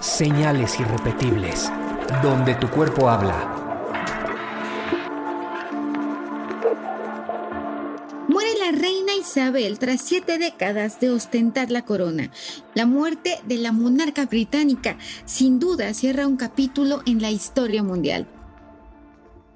Señales 0.00 0.80
irrepetibles, 0.80 1.70
donde 2.22 2.54
tu 2.54 2.70
cuerpo 2.70 3.10
habla. 3.10 3.36
Muere 8.26 8.50
la 8.58 8.72
reina 8.72 9.14
Isabel 9.20 9.78
tras 9.78 10.00
siete 10.00 10.38
décadas 10.38 11.00
de 11.00 11.10
ostentar 11.10 11.70
la 11.70 11.84
corona. 11.84 12.30
La 12.74 12.86
muerte 12.86 13.40
de 13.44 13.58
la 13.58 13.72
monarca 13.72 14.24
británica 14.24 14.96
sin 15.26 15.58
duda 15.58 15.92
cierra 15.92 16.26
un 16.26 16.38
capítulo 16.38 17.02
en 17.04 17.20
la 17.20 17.30
historia 17.30 17.82
mundial. 17.82 18.26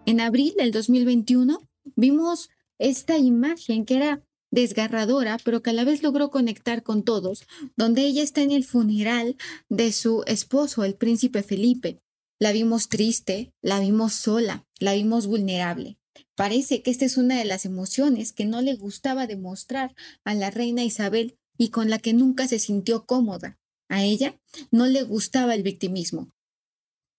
En 0.05 0.21
abril 0.21 0.53
del 0.59 0.73
2021 0.73 1.59
vimos 1.97 2.51
esta 2.79 3.17
imagen 3.17 3.87
que 3.87 3.97
era 3.97 4.24
desgarradora, 4.55 5.39
pero 5.45 5.63
que 5.63 5.71
a 5.71 5.73
la 5.73 5.85
vez 5.85 6.03
logró 6.03 6.31
conectar 6.31 6.83
con 6.83 7.03
todos, 7.03 7.45
donde 7.77 8.03
ella 8.03 8.23
está 8.23 8.41
en 8.41 8.53
el 8.53 8.65
funeral 8.65 9.37
de 9.69 9.93
su 9.93 10.23
esposo, 10.27 10.85
el 10.85 10.95
príncipe 10.95 11.43
Felipe. 11.43 12.01
La 12.39 12.53
vimos 12.53 12.89
triste, 12.89 13.53
la 13.63 13.81
vimos 13.81 14.15
sola, 14.15 14.65
la 14.79 14.95
vimos 14.95 15.27
vulnerable. 15.27 15.99
Parece 16.37 16.83
que 16.83 16.91
esta 16.91 17.05
es 17.05 17.17
una 17.17 17.37
de 17.37 17.45
las 17.45 17.65
emociones 17.65 18.33
que 18.33 18.45
no 18.45 18.63
le 18.63 18.75
gustaba 18.75 19.27
demostrar 19.27 19.95
a 20.25 20.35
la 20.35 20.51
reina 20.51 20.85
Isabel 20.85 21.37
y 21.59 21.71
con 21.71 21.91
la 21.91 21.99
que 21.99 22.13
nunca 22.13 22.47
se 22.47 22.59
sintió 22.59 23.07
cómoda. 23.07 23.59
A 23.89 24.05
ella 24.05 24.39
no 24.71 24.87
le 24.87 25.03
gustaba 25.03 25.55
el 25.55 25.63
victimismo. 25.63 26.33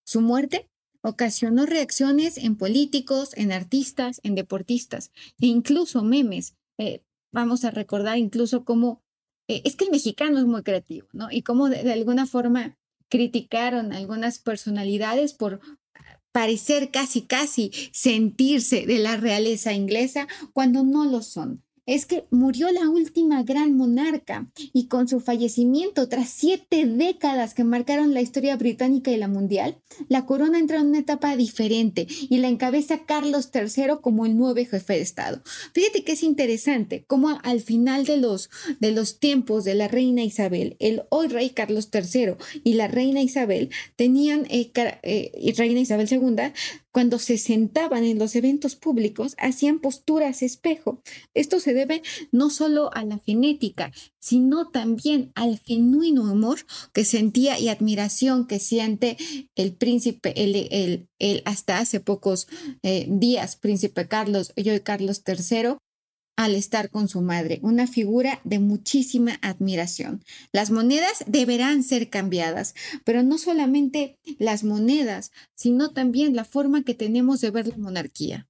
Su 0.06 0.22
muerte 0.22 0.70
ocasionó 1.02 1.66
reacciones 1.66 2.38
en 2.38 2.56
políticos, 2.56 3.32
en 3.36 3.52
artistas, 3.52 4.22
en 4.24 4.36
deportistas 4.36 5.12
e 5.40 5.48
incluso 5.48 6.02
memes. 6.02 6.56
Eh, 6.78 7.02
vamos 7.36 7.66
a 7.66 7.72
recordar 7.72 8.18
incluso 8.18 8.64
cómo, 8.64 9.04
eh, 9.50 9.62
es 9.66 9.76
que 9.76 9.86
el 9.86 9.92
mexicano 9.92 10.40
es 10.40 10.46
muy 10.46 10.64
creativo, 10.64 11.08
¿no? 11.12 11.28
Y 11.30 11.42
cómo 11.42 11.68
de, 11.70 11.92
alguna 11.92 12.26
forma 12.26 12.78
criticaron 13.10 13.92
algunas 13.92 14.40
personalidades 14.40 15.34
por 15.34 15.60
parecer 16.32 16.92
casi, 16.92 17.24
casi 17.24 17.72
sentirse 17.92 18.86
de 18.86 19.00
la 19.00 19.18
realeza 19.18 19.74
inglesa 19.74 20.28
cuando 20.54 20.84
no 20.84 21.06
lo 21.06 21.22
son 21.22 21.62
es 21.86 22.06
que 22.06 22.26
murió 22.32 22.72
la 22.72 22.90
última 22.90 23.44
gran 23.44 23.76
monarca 23.76 24.50
y 24.74 24.88
con 24.88 25.08
su 25.08 25.20
fallecimiento, 25.20 26.10
tras 26.10 26.30
siete 26.30 26.86
décadas 26.86 27.54
que 27.54 27.64
marcaron 27.64 28.14
la 28.14 28.22
historia 28.22 28.56
británica 28.56 29.12
y 29.12 29.18
la 29.18 29.28
mundial, 29.28 29.78
la 30.08 30.26
corona 30.26 30.60
entra 30.60 30.80
en 30.80 30.88
una 30.88 31.00
etapa 31.00 31.36
diferente 31.36 32.08
y 32.10 32.38
la 32.38 32.48
encabeza 32.48 33.06
Carlos 33.06 33.50
III 33.54 33.98
como 34.02 34.26
el 34.26 34.38
nuevo 34.38 34.56
jefe 34.56 34.94
de 34.94 35.02
Estado. 35.02 35.42
Fíjate 35.74 36.04
que 36.04 36.14
es 36.14 36.24
interesante 36.24 37.04
cómo 37.08 37.40
al 37.44 37.62
final 37.62 38.06
de 38.06 38.18
los, 38.18 38.50
de 38.80 38.92
los 38.92 39.20
tiempos 39.20 39.64
de 39.64 39.76
la 39.76 39.88
reina 39.88 40.24
Isabel, 40.24 40.76
el 40.80 41.04
hoy 41.10 41.28
rey 41.28 41.50
Carlos 41.52 41.90
III 41.94 42.36
y 42.64 42.74
la 42.74 42.88
reina 42.88 43.22
Isabel 43.22 43.70
tenían, 43.96 44.46
eh, 44.50 44.72
eh, 45.04 45.54
reina 45.58 45.80
Isabel 45.80 46.08
II, 46.10 46.52
cuando 46.96 47.20
se 47.20 47.38
sentaban 47.38 48.06
en 48.06 48.20
los 48.20 48.38
eventos 48.38 48.78
públicos, 48.78 49.36
hacían 49.38 49.80
posturas 49.80 50.42
espejo. 50.42 51.02
Esto 51.34 51.60
se 51.60 51.74
debe 51.74 52.02
no 52.32 52.50
solo 52.50 52.90
a 52.94 53.04
la 53.04 53.20
genética, 53.20 53.92
sino 54.18 54.70
también 54.70 55.34
al 55.36 55.60
genuino 55.60 56.26
amor 56.30 56.60
que 56.94 57.04
sentía 57.04 57.60
y 57.60 57.68
admiración 57.68 58.48
que 58.48 58.60
siente 58.60 59.18
el 59.56 59.74
príncipe, 59.74 60.42
el, 60.42 61.44
hasta 61.44 61.80
hace 61.80 62.00
pocos 62.00 62.48
eh, 62.82 63.06
días, 63.10 63.58
príncipe 63.58 64.08
Carlos, 64.08 64.54
yo 64.56 64.74
y 64.74 64.80
Carlos 64.80 65.22
III, 65.28 65.76
al 66.36 66.56
estar 66.56 66.90
con 66.90 67.08
su 67.08 67.22
madre, 67.22 67.60
una 67.62 67.88
figura 67.88 68.42
de 68.44 68.60
muchísima 68.60 69.40
admiración. 69.42 70.24
Las 70.52 70.72
monedas 70.72 71.24
deberán 71.28 71.84
ser 71.84 72.10
cambiadas, 72.10 72.76
pero 73.04 73.24
no 73.24 73.38
solamente 73.38 74.18
las 74.38 74.64
monedas, 74.64 75.32
sino 75.56 75.92
también 75.92 76.36
la 76.36 76.46
forma 76.46 76.84
que 76.84 76.94
tenemos 76.94 77.42
de 77.42 77.52
ver 77.52 77.68
la 77.68 77.78
monarquía. 77.78 78.48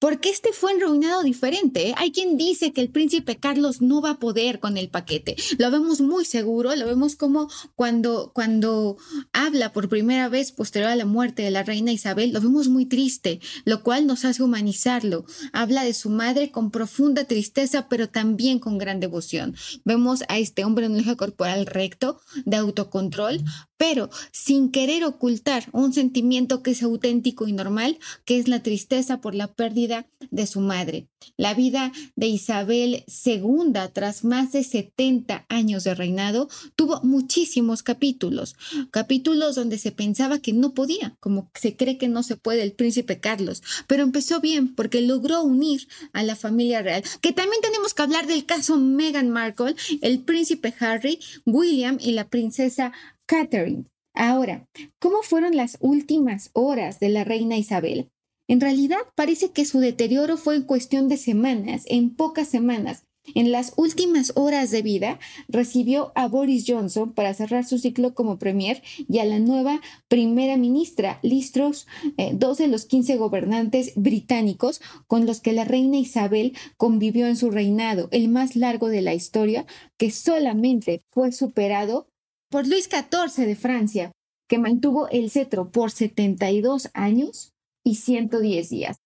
Porque 0.00 0.30
este 0.30 0.52
fue 0.52 0.74
un 0.74 0.80
reinado 0.80 1.22
diferente. 1.22 1.90
¿eh? 1.90 1.94
Hay 1.98 2.10
quien 2.10 2.38
dice 2.38 2.72
que 2.72 2.80
el 2.80 2.88
príncipe 2.90 3.36
Carlos 3.36 3.82
no 3.82 4.00
va 4.00 4.12
a 4.12 4.18
poder 4.18 4.58
con 4.58 4.78
el 4.78 4.88
paquete. 4.88 5.36
Lo 5.58 5.70
vemos 5.70 6.00
muy 6.00 6.24
seguro, 6.24 6.74
lo 6.74 6.86
vemos 6.86 7.16
como 7.16 7.48
cuando, 7.76 8.32
cuando 8.34 8.96
habla 9.34 9.72
por 9.74 9.90
primera 9.90 10.30
vez 10.30 10.52
posterior 10.52 10.90
a 10.90 10.96
la 10.96 11.04
muerte 11.04 11.42
de 11.42 11.50
la 11.50 11.62
reina 11.62 11.92
Isabel, 11.92 12.32
lo 12.32 12.40
vemos 12.40 12.68
muy 12.68 12.86
triste, 12.86 13.40
lo 13.64 13.82
cual 13.82 14.06
nos 14.06 14.24
hace 14.24 14.42
humanizarlo. 14.42 15.26
Habla 15.52 15.84
de 15.84 15.92
su 15.92 16.08
madre 16.08 16.50
con 16.50 16.70
profunda 16.70 17.24
tristeza, 17.24 17.86
pero 17.88 18.08
también 18.08 18.58
con 18.58 18.78
gran 18.78 19.00
devoción. 19.00 19.54
Vemos 19.84 20.24
a 20.28 20.38
este 20.38 20.64
hombre 20.64 20.86
en 20.86 20.92
un 20.92 21.00
eje 21.00 21.16
corporal 21.16 21.66
recto, 21.66 22.20
de 22.46 22.56
autocontrol, 22.56 23.44
pero 23.80 24.10
sin 24.30 24.70
querer 24.70 25.04
ocultar 25.04 25.64
un 25.72 25.94
sentimiento 25.94 26.62
que 26.62 26.72
es 26.72 26.82
auténtico 26.82 27.48
y 27.48 27.54
normal, 27.54 27.98
que 28.26 28.38
es 28.38 28.46
la 28.46 28.62
tristeza 28.62 29.22
por 29.22 29.34
la 29.34 29.54
pérdida 29.54 30.06
de 30.30 30.46
su 30.46 30.60
madre. 30.60 31.08
La 31.38 31.54
vida 31.54 31.90
de 32.14 32.26
Isabel 32.26 33.04
II, 33.24 33.72
tras 33.94 34.22
más 34.22 34.52
de 34.52 34.64
70 34.64 35.46
años 35.48 35.84
de 35.84 35.94
reinado, 35.94 36.50
tuvo 36.76 37.00
muchísimos 37.02 37.82
capítulos, 37.82 38.54
capítulos 38.90 39.54
donde 39.54 39.78
se 39.78 39.92
pensaba 39.92 40.40
que 40.40 40.52
no 40.52 40.74
podía, 40.74 41.16
como 41.18 41.50
se 41.54 41.74
cree 41.74 41.96
que 41.96 42.08
no 42.08 42.22
se 42.22 42.36
puede 42.36 42.62
el 42.62 42.72
príncipe 42.72 43.18
Carlos, 43.18 43.62
pero 43.86 44.02
empezó 44.02 44.42
bien 44.42 44.74
porque 44.74 45.00
logró 45.00 45.42
unir 45.42 45.88
a 46.12 46.22
la 46.22 46.36
familia 46.36 46.82
real, 46.82 47.02
que 47.22 47.32
también 47.32 47.62
tenemos 47.62 47.94
que 47.94 48.02
hablar 48.02 48.26
del 48.26 48.44
caso 48.44 48.76
Meghan 48.76 49.30
Markle, 49.30 49.74
el 50.02 50.20
príncipe 50.20 50.74
Harry, 50.80 51.18
William 51.46 51.96
y 51.98 52.12
la 52.12 52.28
princesa 52.28 52.92
Catherine. 53.30 53.84
Ahora, 54.12 54.66
¿cómo 54.98 55.22
fueron 55.22 55.54
las 55.54 55.78
últimas 55.80 56.50
horas 56.52 56.98
de 56.98 57.10
la 57.10 57.22
reina 57.22 57.56
Isabel? 57.56 58.10
En 58.48 58.60
realidad 58.60 58.98
parece 59.14 59.52
que 59.52 59.64
su 59.64 59.78
deterioro 59.78 60.36
fue 60.36 60.56
en 60.56 60.62
cuestión 60.62 61.08
de 61.08 61.16
semanas, 61.16 61.84
en 61.86 62.10
pocas 62.16 62.48
semanas. 62.48 63.04
En 63.36 63.52
las 63.52 63.74
últimas 63.76 64.32
horas 64.34 64.72
de 64.72 64.82
vida 64.82 65.20
recibió 65.46 66.10
a 66.16 66.26
Boris 66.26 66.64
Johnson 66.66 67.12
para 67.12 67.32
cerrar 67.32 67.64
su 67.64 67.78
ciclo 67.78 68.14
como 68.14 68.36
premier 68.36 68.82
y 68.96 69.20
a 69.20 69.24
la 69.24 69.38
nueva 69.38 69.80
primera 70.08 70.56
ministra, 70.56 71.20
Liz 71.22 71.52
Truss, 71.52 71.86
eh, 72.16 72.32
dos 72.34 72.58
de 72.58 72.66
los 72.66 72.84
15 72.86 73.16
gobernantes 73.16 73.92
británicos 73.94 74.80
con 75.06 75.24
los 75.24 75.40
que 75.40 75.52
la 75.52 75.62
reina 75.62 75.98
Isabel 75.98 76.56
convivió 76.76 77.28
en 77.28 77.36
su 77.36 77.52
reinado, 77.52 78.08
el 78.10 78.26
más 78.28 78.56
largo 78.56 78.88
de 78.88 79.02
la 79.02 79.14
historia, 79.14 79.66
que 79.98 80.10
solamente 80.10 81.04
fue 81.10 81.30
superado 81.30 82.09
por 82.50 82.66
Luis 82.66 82.88
XIV 82.90 83.46
de 83.46 83.56
Francia, 83.56 84.12
que 84.48 84.58
mantuvo 84.58 85.08
el 85.08 85.30
cetro 85.30 85.70
por 85.70 85.92
72 85.92 86.90
años 86.92 87.52
y 87.84 87.94
110 87.94 88.68
días. 88.68 88.96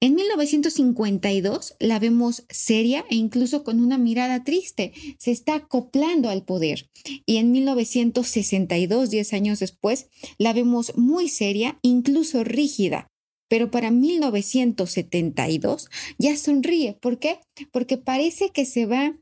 En 0.00 0.14
1952 0.16 1.76
la 1.80 1.98
vemos 1.98 2.44
seria 2.50 3.06
e 3.08 3.14
incluso 3.14 3.64
con 3.64 3.80
una 3.80 3.96
mirada 3.96 4.44
triste. 4.44 4.92
Se 5.18 5.30
está 5.30 5.54
acoplando 5.54 6.28
al 6.28 6.44
poder. 6.44 6.90
Y 7.24 7.38
en 7.38 7.52
1962, 7.52 9.08
10 9.08 9.32
años 9.32 9.60
después, 9.60 10.08
la 10.36 10.52
vemos 10.52 10.94
muy 10.98 11.30
seria, 11.30 11.78
incluso 11.80 12.44
rígida. 12.44 13.08
Pero 13.48 13.70
para 13.70 13.90
1972 13.90 15.88
ya 16.18 16.36
sonríe. 16.36 16.98
¿Por 17.00 17.18
qué? 17.18 17.40
Porque 17.72 17.96
parece 17.96 18.50
que 18.50 18.66
se 18.66 18.84
va 18.84 19.16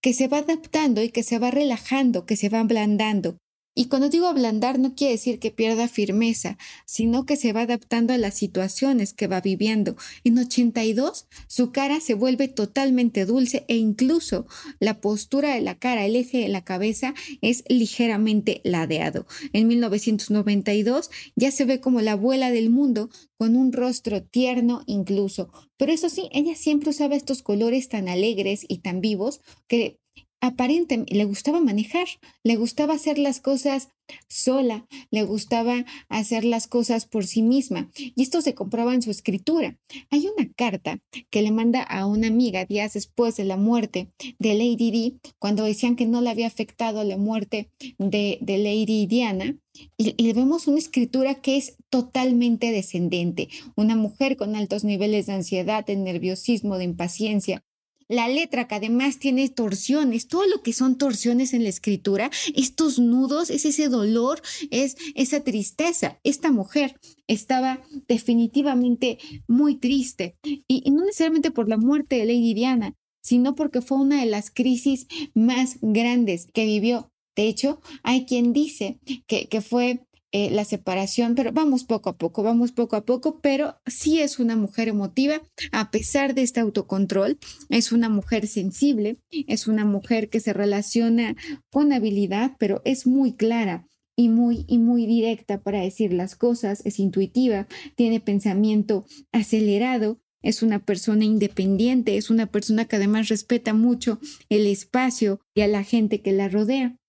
que 0.00 0.14
se 0.14 0.28
va 0.28 0.38
adaptando 0.38 1.02
y 1.02 1.10
que 1.10 1.22
se 1.22 1.38
va 1.38 1.50
relajando, 1.50 2.26
que 2.26 2.36
se 2.36 2.48
va 2.48 2.60
ablandando. 2.60 3.38
Y 3.72 3.86
cuando 3.86 4.08
digo 4.08 4.26
ablandar 4.26 4.80
no 4.80 4.96
quiere 4.96 5.12
decir 5.12 5.38
que 5.38 5.52
pierda 5.52 5.86
firmeza, 5.86 6.58
sino 6.86 7.24
que 7.24 7.36
se 7.36 7.52
va 7.52 7.62
adaptando 7.62 8.12
a 8.12 8.18
las 8.18 8.34
situaciones 8.34 9.12
que 9.12 9.28
va 9.28 9.40
viviendo. 9.40 9.96
En 10.24 10.38
82 10.38 11.26
su 11.46 11.70
cara 11.70 12.00
se 12.00 12.14
vuelve 12.14 12.48
totalmente 12.48 13.26
dulce 13.26 13.64
e 13.68 13.76
incluso 13.76 14.46
la 14.80 15.00
postura 15.00 15.54
de 15.54 15.60
la 15.60 15.78
cara, 15.78 16.04
el 16.04 16.16
eje 16.16 16.38
de 16.38 16.48
la 16.48 16.64
cabeza 16.64 17.14
es 17.42 17.62
ligeramente 17.68 18.60
ladeado. 18.64 19.26
En 19.52 19.68
1992 19.68 21.10
ya 21.36 21.52
se 21.52 21.64
ve 21.64 21.80
como 21.80 22.00
la 22.00 22.12
abuela 22.12 22.50
del 22.50 22.70
mundo 22.70 23.08
con 23.38 23.54
un 23.54 23.72
rostro 23.72 24.22
tierno 24.22 24.82
incluso. 24.86 25.52
Pero 25.76 25.92
eso 25.92 26.08
sí, 26.08 26.28
ella 26.32 26.56
siempre 26.56 26.90
usaba 26.90 27.14
estos 27.14 27.42
colores 27.42 27.88
tan 27.88 28.08
alegres 28.08 28.66
y 28.68 28.78
tan 28.78 29.00
vivos 29.00 29.40
que 29.68 29.99
aparentemente 30.40 31.14
le 31.14 31.24
gustaba 31.24 31.60
manejar, 31.60 32.06
le 32.42 32.56
gustaba 32.56 32.94
hacer 32.94 33.18
las 33.18 33.40
cosas 33.40 33.88
sola, 34.28 34.86
le 35.10 35.22
gustaba 35.22 35.84
hacer 36.08 36.44
las 36.44 36.66
cosas 36.66 37.06
por 37.06 37.26
sí 37.26 37.42
misma. 37.42 37.90
Y 37.96 38.22
esto 38.22 38.40
se 38.40 38.54
comprueba 38.54 38.94
en 38.94 39.02
su 39.02 39.10
escritura. 39.10 39.78
Hay 40.10 40.26
una 40.26 40.50
carta 40.52 41.00
que 41.30 41.42
le 41.42 41.50
manda 41.50 41.82
a 41.82 42.06
una 42.06 42.28
amiga 42.28 42.64
días 42.64 42.94
después 42.94 43.36
de 43.36 43.44
la 43.44 43.56
muerte 43.56 44.10
de 44.38 44.54
Lady 44.54 44.90
Di, 44.90 45.20
cuando 45.38 45.64
decían 45.64 45.96
que 45.96 46.06
no 46.06 46.20
le 46.20 46.30
había 46.30 46.46
afectado 46.46 47.04
la 47.04 47.16
muerte 47.16 47.70
de, 47.98 48.38
de 48.40 48.58
Lady 48.58 49.06
Diana. 49.06 49.56
Y, 49.96 50.14
y 50.16 50.32
vemos 50.32 50.66
una 50.66 50.78
escritura 50.78 51.36
que 51.36 51.56
es 51.56 51.76
totalmente 51.90 52.72
descendente, 52.72 53.48
una 53.76 53.94
mujer 53.94 54.36
con 54.36 54.56
altos 54.56 54.82
niveles 54.84 55.26
de 55.26 55.34
ansiedad, 55.34 55.86
de 55.86 55.96
nerviosismo, 55.96 56.76
de 56.76 56.84
impaciencia, 56.84 57.62
la 58.10 58.28
letra 58.28 58.66
que 58.66 58.74
además 58.74 59.18
tiene 59.18 59.48
torsiones, 59.48 60.26
todo 60.26 60.44
lo 60.46 60.62
que 60.62 60.72
son 60.72 60.98
torsiones 60.98 61.54
en 61.54 61.62
la 61.62 61.68
escritura, 61.68 62.30
estos 62.56 62.98
nudos, 62.98 63.50
es 63.50 63.64
ese 63.64 63.88
dolor, 63.88 64.42
es 64.70 64.96
esa 65.14 65.44
tristeza. 65.44 66.18
Esta 66.24 66.50
mujer 66.50 66.98
estaba 67.28 67.80
definitivamente 68.08 69.18
muy 69.46 69.76
triste 69.76 70.36
y, 70.42 70.90
no 70.90 71.04
necesariamente 71.04 71.52
por 71.52 71.68
la 71.68 71.76
muerte 71.76 72.16
de 72.16 72.26
Lady 72.26 72.52
Diana, 72.52 72.96
sino 73.22 73.54
porque 73.54 73.80
fue 73.80 73.98
una 73.98 74.20
de 74.20 74.26
las 74.26 74.50
crisis 74.50 75.06
más 75.34 75.78
grandes 75.80 76.48
que 76.52 76.64
vivió. 76.64 77.12
De 77.36 77.46
hecho, 77.46 77.80
hay 78.02 78.26
quien 78.26 78.52
dice 78.52 78.98
que, 79.28 79.46
que 79.48 79.60
fue 79.60 80.00
eh, 80.32 80.50
la 80.50 80.64
separación, 80.64 81.34
pero 81.34 81.50
vamos 81.52 81.84
poco 81.84 82.10
a 82.10 82.16
poco, 82.16 82.42
vamos 82.42 82.70
poco 82.70 82.96
a 82.96 83.04
poco, 83.04 83.40
pero 83.40 83.76
sí 83.86 84.20
es 84.20 84.38
una 84.38 84.54
mujer 84.54 84.86
emotiva, 84.88 85.42
a 85.72 85.90
pesar 85.90 86.34
de 86.34 86.42
este 86.42 86.60
autocontrol, 86.60 87.38
es 87.68 87.90
una 87.90 88.08
mujer 88.08 88.46
sensible, 88.46 89.18
es 89.48 89.66
una 89.66 89.84
mujer 89.84 90.28
que 90.28 90.38
se 90.38 90.52
relaciona 90.52 91.34
con 91.70 91.92
habilidad, 91.92 92.56
pero 92.58 92.80
es 92.84 93.06
muy 93.06 93.32
clara 93.34 93.88
y 94.16 94.28
muy, 94.28 94.64
y 94.68 94.78
muy 94.78 95.06
directa 95.06 95.62
para 95.62 95.80
decir 95.80 96.12
las 96.12 96.36
cosas, 96.36 96.84
es 96.84 96.98
intuitiva, 96.98 97.66
tiene 97.96 98.20
pensamiento 98.20 99.06
acelerado, 99.32 100.20
es 100.42 100.62
una 100.62 100.84
persona 100.84 101.24
independiente, 101.24 102.16
es 102.16 102.30
una 102.30 102.46
persona 102.46 102.84
que 102.84 102.96
además 102.96 103.28
respeta 103.28 103.74
mucho 103.74 104.20
el 104.48 104.66
espacio 104.66 105.40
y 105.54 105.62
a 105.62 105.68
la 105.68 105.84
gente 105.84 106.22
que 106.22 106.32
la 106.32 106.48
rodea. 106.48 106.99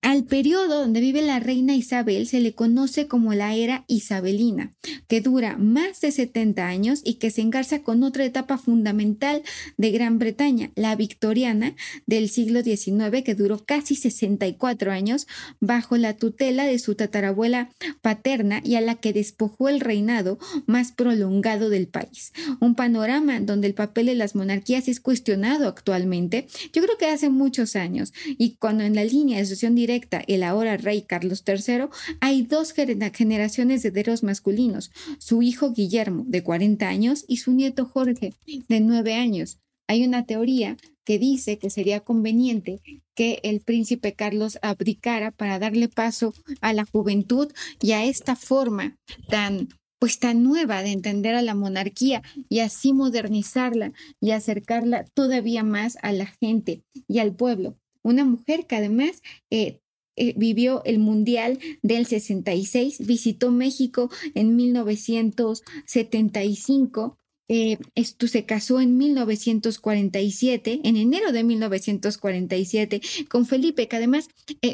Al 0.00 0.24
periodo 0.24 0.78
donde 0.78 1.00
vive 1.00 1.22
la 1.22 1.40
reina 1.40 1.74
Isabel 1.74 2.28
se 2.28 2.38
le 2.38 2.54
conoce 2.54 3.08
como 3.08 3.34
la 3.34 3.56
era 3.56 3.84
isabelina, 3.88 4.72
que 5.08 5.20
dura 5.20 5.58
más 5.58 6.00
de 6.00 6.12
70 6.12 6.68
años 6.68 7.00
y 7.02 7.14
que 7.14 7.30
se 7.30 7.40
engarza 7.40 7.82
con 7.82 8.04
otra 8.04 8.24
etapa 8.24 8.58
fundamental 8.58 9.42
de 9.76 9.90
Gran 9.90 10.20
Bretaña, 10.20 10.70
la 10.76 10.94
victoriana 10.94 11.74
del 12.06 12.28
siglo 12.28 12.62
XIX, 12.62 13.24
que 13.24 13.34
duró 13.34 13.64
casi 13.64 13.96
64 13.96 14.92
años 14.92 15.26
bajo 15.58 15.96
la 15.96 16.16
tutela 16.16 16.64
de 16.64 16.78
su 16.78 16.94
tatarabuela 16.94 17.70
paterna 18.00 18.60
y 18.64 18.76
a 18.76 18.80
la 18.80 18.94
que 18.94 19.12
despojó 19.12 19.68
el 19.68 19.80
reinado 19.80 20.38
más 20.66 20.92
prolongado 20.92 21.70
del 21.70 21.88
país. 21.88 22.32
Un 22.60 22.76
panorama 22.76 23.40
donde 23.40 23.66
el 23.66 23.74
papel 23.74 24.06
de 24.06 24.14
las 24.14 24.36
monarquías 24.36 24.86
es 24.86 25.00
cuestionado 25.00 25.66
actualmente, 25.66 26.46
yo 26.72 26.82
creo 26.82 26.96
que 26.98 27.06
hace 27.06 27.30
muchos 27.30 27.74
años, 27.74 28.12
y 28.38 28.54
cuando 28.56 28.84
en 28.84 28.94
la 28.94 29.04
línea 29.04 29.38
de 29.38 29.44
sucesión 29.44 29.74
el 29.88 30.42
ahora 30.42 30.76
rey 30.76 31.02
Carlos 31.02 31.42
III, 31.46 31.86
hay 32.20 32.42
dos 32.42 32.72
generaciones 32.72 33.82
de 33.82 33.88
herederos 33.88 34.22
masculinos, 34.22 34.90
su 35.18 35.42
hijo 35.42 35.72
Guillermo, 35.72 36.24
de 36.26 36.42
40 36.42 36.88
años, 36.88 37.24
y 37.28 37.38
su 37.38 37.52
nieto 37.52 37.86
Jorge, 37.86 38.34
de 38.68 38.80
9 38.80 39.14
años. 39.14 39.58
Hay 39.88 40.04
una 40.04 40.26
teoría 40.26 40.76
que 41.04 41.18
dice 41.18 41.58
que 41.58 41.70
sería 41.70 42.00
conveniente 42.00 42.80
que 43.14 43.40
el 43.42 43.60
príncipe 43.60 44.12
Carlos 44.12 44.58
abdicara 44.60 45.30
para 45.30 45.58
darle 45.58 45.88
paso 45.88 46.34
a 46.60 46.74
la 46.74 46.84
juventud 46.84 47.50
y 47.80 47.92
a 47.92 48.04
esta 48.04 48.36
forma 48.36 48.96
tan 49.28 49.68
pues 49.98 50.18
tan 50.20 50.44
nueva 50.44 50.82
de 50.82 50.92
entender 50.92 51.34
a 51.34 51.42
la 51.42 51.54
monarquía 51.54 52.22
y 52.48 52.60
así 52.60 52.92
modernizarla 52.92 53.92
y 54.20 54.30
acercarla 54.30 55.04
todavía 55.14 55.64
más 55.64 55.98
a 56.02 56.12
la 56.12 56.26
gente 56.26 56.84
y 57.08 57.18
al 57.18 57.34
pueblo 57.34 57.76
una 58.02 58.24
mujer 58.24 58.66
que 58.66 58.76
además 58.76 59.22
eh, 59.50 59.80
eh, 60.16 60.32
vivió 60.36 60.82
el 60.84 60.98
Mundial 60.98 61.58
del 61.82 62.06
66, 62.06 63.06
visitó 63.06 63.50
México 63.50 64.10
en 64.34 64.56
1975. 64.56 67.18
Eh, 67.50 67.78
se 68.04 68.44
casó 68.44 68.78
en 68.78 68.98
1947, 68.98 70.82
en 70.84 70.96
enero 70.96 71.32
de 71.32 71.44
1947, 71.44 73.00
con 73.30 73.46
Felipe, 73.46 73.88
que 73.88 73.96
además 73.96 74.28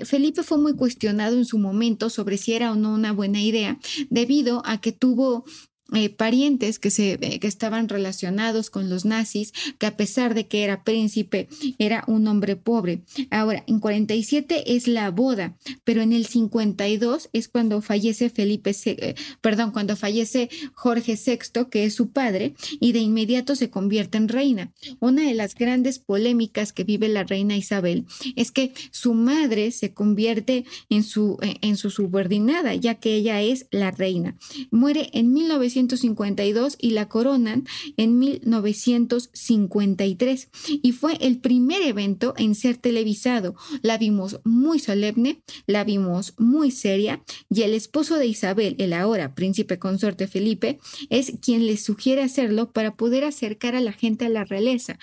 Felipe 0.05 0.43
fue 0.43 0.59
muy 0.59 0.75
cuestionado 0.75 1.37
en 1.37 1.45
su 1.45 1.59
momento 1.59 2.11
sobre 2.11 2.37
si 2.37 2.55
era 2.55 2.73
o 2.73 2.75
no 2.75 2.93
una 2.93 3.13
buena 3.13 3.41
idea, 3.41 3.79
debido 4.11 4.61
a 4.65 4.81
que 4.81 4.91
tuvo 4.91 5.45
eh, 5.93 6.09
parientes 6.09 6.79
que, 6.79 6.91
se, 6.91 7.19
eh, 7.21 7.39
que 7.41 7.47
estaban 7.47 7.91
relacionados 7.91 8.71
con 8.71 8.89
los 8.89 9.05
nazis, 9.05 9.53
que 9.77 9.85
a 9.85 9.99
pesar 9.99 10.33
de 10.33 10.47
que 10.47 10.65
era 10.65 10.83
príncipe, 10.83 11.47
era 11.79 12.05
un 12.07 12.27
hombre 12.27 12.57
pobre. 12.57 13.03
Ahora, 13.31 13.65
en 13.67 13.81
47 13.81 14.75
es 14.77 14.89
la 14.89 15.11
boda, 15.11 15.59
pero 15.85 16.01
en 16.01 16.15
el 16.15 16.25
52 16.25 17.29
es 17.35 17.49
cuando 17.49 17.83
fallece 17.83 18.31
Felipe, 18.31 18.75
eh, 18.87 19.15
perdón, 19.43 19.73
cuando 19.73 19.95
fallece 19.95 20.49
Jorge 20.73 21.19
VI, 21.23 21.67
que 21.71 21.85
es 21.85 21.95
su 21.95 22.09
padre, 22.09 22.55
y 22.81 22.93
de 22.93 23.01
inmediato 23.01 23.55
se 23.55 23.69
convierte 23.69 24.17
en 24.17 24.29
reina. 24.29 24.73
Una 25.01 25.29
de 25.29 25.35
las 25.35 25.55
grandes 25.55 25.99
polémicas 25.99 26.73
que 26.73 26.85
vive 26.85 27.09
la 27.09 27.25
reina 27.25 27.59
Isabel 27.59 28.07
es 28.37 28.53
que 28.53 28.73
su 28.91 29.13
madre 29.13 29.71
se 29.71 29.93
convierte 29.93 30.65
en 30.89 31.03
su, 31.03 31.37
en 31.43 31.77
su 31.77 31.91
subordinada, 31.91 32.75
ya 32.75 32.95
que 32.95 33.15
ella 33.17 33.43
es 33.43 33.67
la 33.71 33.91
reina. 33.91 34.39
Muere 34.71 35.11
en 35.13 35.35
19 35.35 35.74
1952 35.75 36.77
y 36.81 36.91
la 36.91 37.09
coronan 37.09 37.67
en 37.97 38.19
1953 38.19 40.49
y 40.83 40.93
fue 40.93 41.17
el 41.21 41.41
primer 41.41 41.83
evento 41.83 42.35
en 42.37 42.55
ser 42.55 42.77
televisado. 42.77 43.55
La 43.83 43.99
vimos 43.99 44.41
muy 44.45 44.79
solemne, 44.79 45.43
la 45.67 45.85
vimos 45.85 46.35
muy 46.39 46.71
seria 46.71 47.23
y 47.51 47.63
el 47.63 47.75
esposo 47.75 48.17
de 48.17 48.27
Isabel, 48.27 48.77
el 48.79 48.93
ahora 48.93 49.35
príncipe 49.35 49.79
consorte 49.79 50.27
Felipe, 50.27 50.79
es 51.11 51.33
quien 51.41 51.67
le 51.67 51.77
sugiere 51.77 52.23
hacerlo 52.23 52.73
para 52.73 52.97
poder 52.97 53.25
acercar 53.25 53.75
a 53.75 53.81
la 53.81 53.93
gente 53.93 54.27
a 54.27 54.29
la 54.29 54.45
realeza. 54.45 54.99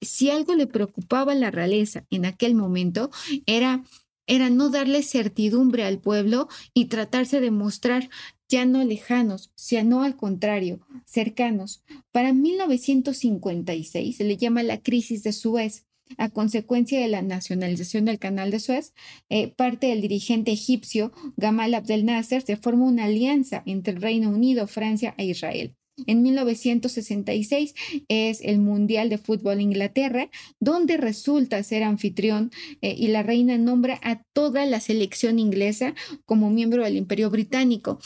Si 0.00 0.30
algo 0.30 0.54
le 0.54 0.66
preocupaba 0.66 1.32
a 1.32 1.36
la 1.36 1.50
realeza 1.50 2.06
en 2.10 2.24
aquel 2.24 2.54
momento 2.54 3.10
era 3.46 3.84
era 4.26 4.50
no 4.50 4.70
darle 4.70 5.02
certidumbre 5.02 5.84
al 5.84 5.98
pueblo 5.98 6.48
y 6.74 6.86
tratarse 6.86 7.40
de 7.40 7.50
mostrar 7.50 8.08
ya 8.52 8.66
no 8.66 8.84
lejanos, 8.84 9.50
sino 9.54 10.02
al 10.02 10.14
contrario, 10.14 10.80
cercanos. 11.06 11.82
Para 12.12 12.34
1956 12.34 14.16
se 14.16 14.24
le 14.24 14.36
llama 14.36 14.62
la 14.62 14.78
crisis 14.78 15.22
de 15.22 15.32
Suez. 15.32 15.86
A 16.18 16.28
consecuencia 16.28 17.00
de 17.00 17.08
la 17.08 17.22
nacionalización 17.22 18.04
del 18.04 18.18
canal 18.18 18.50
de 18.50 18.60
Suez, 18.60 18.92
eh, 19.30 19.48
parte 19.48 19.86
del 19.86 20.02
dirigente 20.02 20.52
egipcio 20.52 21.10
Gamal 21.38 21.72
Abdel 21.72 22.04
Nasser 22.04 22.42
se 22.42 22.58
forma 22.58 22.84
una 22.84 23.04
alianza 23.04 23.62
entre 23.64 23.94
el 23.94 24.02
Reino 24.02 24.28
Unido, 24.28 24.66
Francia 24.66 25.14
e 25.16 25.24
Israel. 25.24 25.74
En 26.06 26.22
1966 26.22 27.74
es 28.08 28.40
el 28.42 28.58
Mundial 28.58 29.08
de 29.08 29.18
Fútbol 29.18 29.60
Inglaterra, 29.60 30.30
donde 30.60 30.96
resulta 30.96 31.62
ser 31.62 31.82
anfitrión 31.82 32.50
eh, 32.80 32.94
y 32.96 33.08
la 33.08 33.22
reina 33.22 33.58
nombra 33.58 34.00
a 34.02 34.22
toda 34.32 34.66
la 34.66 34.80
selección 34.80 35.38
inglesa 35.38 35.94
como 36.24 36.50
miembro 36.50 36.84
del 36.84 36.96
Imperio 36.96 37.30
Británico. 37.30 38.00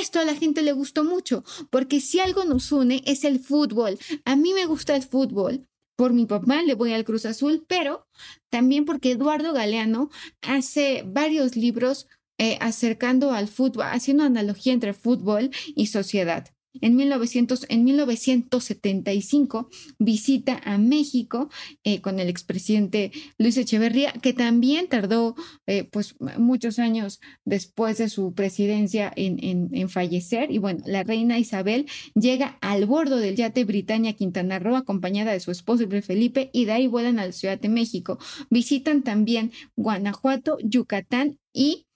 Esto 0.00 0.20
a 0.20 0.24
la 0.24 0.34
gente 0.34 0.62
le 0.62 0.72
gustó 0.72 1.04
mucho, 1.04 1.44
porque 1.70 2.00
si 2.00 2.20
algo 2.20 2.44
nos 2.44 2.72
une 2.72 3.02
es 3.06 3.24
el 3.24 3.40
fútbol. 3.40 3.98
A 4.24 4.36
mí 4.36 4.52
me 4.54 4.66
gusta 4.66 4.96
el 4.96 5.02
fútbol. 5.02 5.66
Por 5.96 6.12
mi 6.12 6.26
papá 6.26 6.62
le 6.62 6.74
voy 6.74 6.92
al 6.92 7.04
Cruz 7.04 7.26
Azul, 7.26 7.64
pero 7.68 8.06
también 8.50 8.84
porque 8.84 9.12
Eduardo 9.12 9.52
Galeano 9.52 10.10
hace 10.40 11.04
varios 11.06 11.54
libros 11.54 12.08
eh, 12.38 12.58
acercando 12.60 13.32
al 13.32 13.46
fútbol, 13.46 13.84
haciendo 13.90 14.24
analogía 14.24 14.72
entre 14.72 14.94
fútbol 14.94 15.50
y 15.76 15.86
sociedad. 15.86 16.48
En, 16.80 16.96
1900, 16.96 17.66
en 17.68 17.84
1975 17.84 19.68
visita 19.98 20.60
a 20.64 20.78
México 20.78 21.50
eh, 21.84 22.00
con 22.00 22.18
el 22.18 22.28
expresidente 22.28 23.12
Luis 23.38 23.56
Echeverría, 23.56 24.12
que 24.12 24.32
también 24.32 24.88
tardó 24.88 25.34
eh, 25.66 25.84
pues 25.84 26.16
muchos 26.38 26.78
años 26.78 27.20
después 27.44 27.98
de 27.98 28.08
su 28.08 28.34
presidencia 28.34 29.12
en, 29.14 29.88
fallecer. 29.88 30.50
Y 30.50 30.58
bueno, 30.58 30.82
la 30.86 31.02
reina 31.02 31.38
Isabel 31.38 31.86
llega 32.14 32.58
al 32.60 32.86
bordo 32.86 33.16
del 33.16 33.36
yate 33.36 33.64
Britannia 33.64 34.14
Quintana 34.14 34.58
Roo 34.58 34.76
acompañada 34.76 35.32
de 35.32 35.40
su 35.40 35.50
esposo 35.50 35.82
Felipe 36.02 36.50
y 36.52 36.64
de 36.64 36.72
ahí 36.72 36.86
vuelan 36.86 37.18
a 37.18 37.26
la 37.26 37.32
Ciudad 37.32 37.58
de 37.58 37.68
México. 37.68 38.18
Visitan 38.50 39.02
también 39.02 39.52
Guanajuato, 39.76 40.58
Yucatán 40.62 41.38
y 41.52 41.86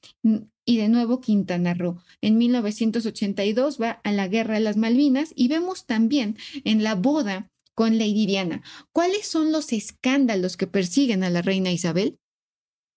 y 0.67 0.77
de 0.77 0.89
nuevo 0.89 1.23
Quintana 1.23 1.73
Roo. 1.73 2.03
En 2.21 2.37
1982 2.37 3.81
va 3.81 3.93
a 4.05 4.13
la 4.13 4.29
Guerra 4.29 4.55
de 4.55 4.61
las 4.61 4.77
Malvinas 4.77 5.33
y 5.35 5.49
vemos 5.49 5.87
también 5.87 6.37
en 6.65 6.83
la 6.83 6.95
boda 6.95 7.51
con 7.75 7.97
Lady 7.97 8.27
Diana. 8.27 8.63
¿Cuáles 8.93 9.27
son 9.27 9.53
los 9.53 9.73
escándalos 9.73 10.57
que 10.57 10.67
persiguen 10.67 11.25
a 11.25 11.31
la 11.31 11.41
reina 11.41 11.71
Isabel? 11.71 12.19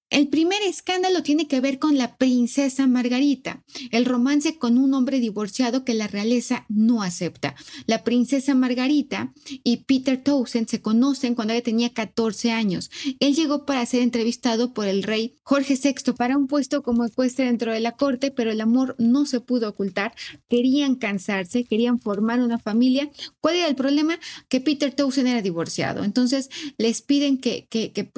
El 0.09 0.27
primer 0.27 0.61
escándalo 0.63 1.21
tiene 1.21 1.47
que 1.47 1.61
ver 1.61 1.77
con 1.77 1.97
la 1.97 2.17
princesa 2.17 2.87
Margarita, 2.87 3.63
el 3.91 4.05
romance 4.05 4.57
con 4.57 4.77
un 4.77 4.93
hombre 4.93 5.19
divorciado 5.19 5.85
que 5.85 5.93
la 5.93 6.07
realeza 6.07 6.65
no 6.67 7.03
acepta. 7.03 7.55
La 7.85 8.03
princesa 8.03 8.55
Margarita 8.55 9.33
y 9.63 9.77
Peter 9.77 10.21
Townsend 10.21 10.67
se 10.67 10.81
conocen 10.81 11.35
cuando 11.35 11.53
ella 11.53 11.63
tenía 11.63 11.93
14 11.93 12.51
años. 12.51 12.89
Él 13.19 13.35
llegó 13.35 13.65
para 13.65 13.85
ser 13.85 14.01
entrevistado 14.01 14.73
por 14.73 14.87
el 14.87 15.03
rey 15.03 15.35
Jorge 15.43 15.77
VI 15.81 16.13
para 16.13 16.37
un 16.37 16.47
puesto 16.47 16.81
como 16.81 17.05
ecuestre 17.05 17.45
dentro 17.45 17.71
de 17.71 17.79
la 17.79 17.91
corte, 17.91 18.31
pero 18.31 18.51
el 18.51 18.61
amor 18.61 18.95
no 18.97 19.25
se 19.25 19.41
pudo 19.41 19.69
ocultar. 19.69 20.13
Querían 20.49 20.95
cansarse, 20.95 21.65
querían 21.65 21.99
formar 21.99 22.39
una 22.39 22.57
familia. 22.57 23.11
¿Cuál 23.41 23.57
era 23.57 23.67
el 23.67 23.75
problema? 23.75 24.19
Que 24.47 24.59
Peter 24.59 24.93
Townsend 24.93 25.27
era 25.27 25.41
divorciado. 25.41 26.03
Entonces 26.03 26.49
les 26.77 27.01
piden 27.01 27.37
que, 27.37 27.67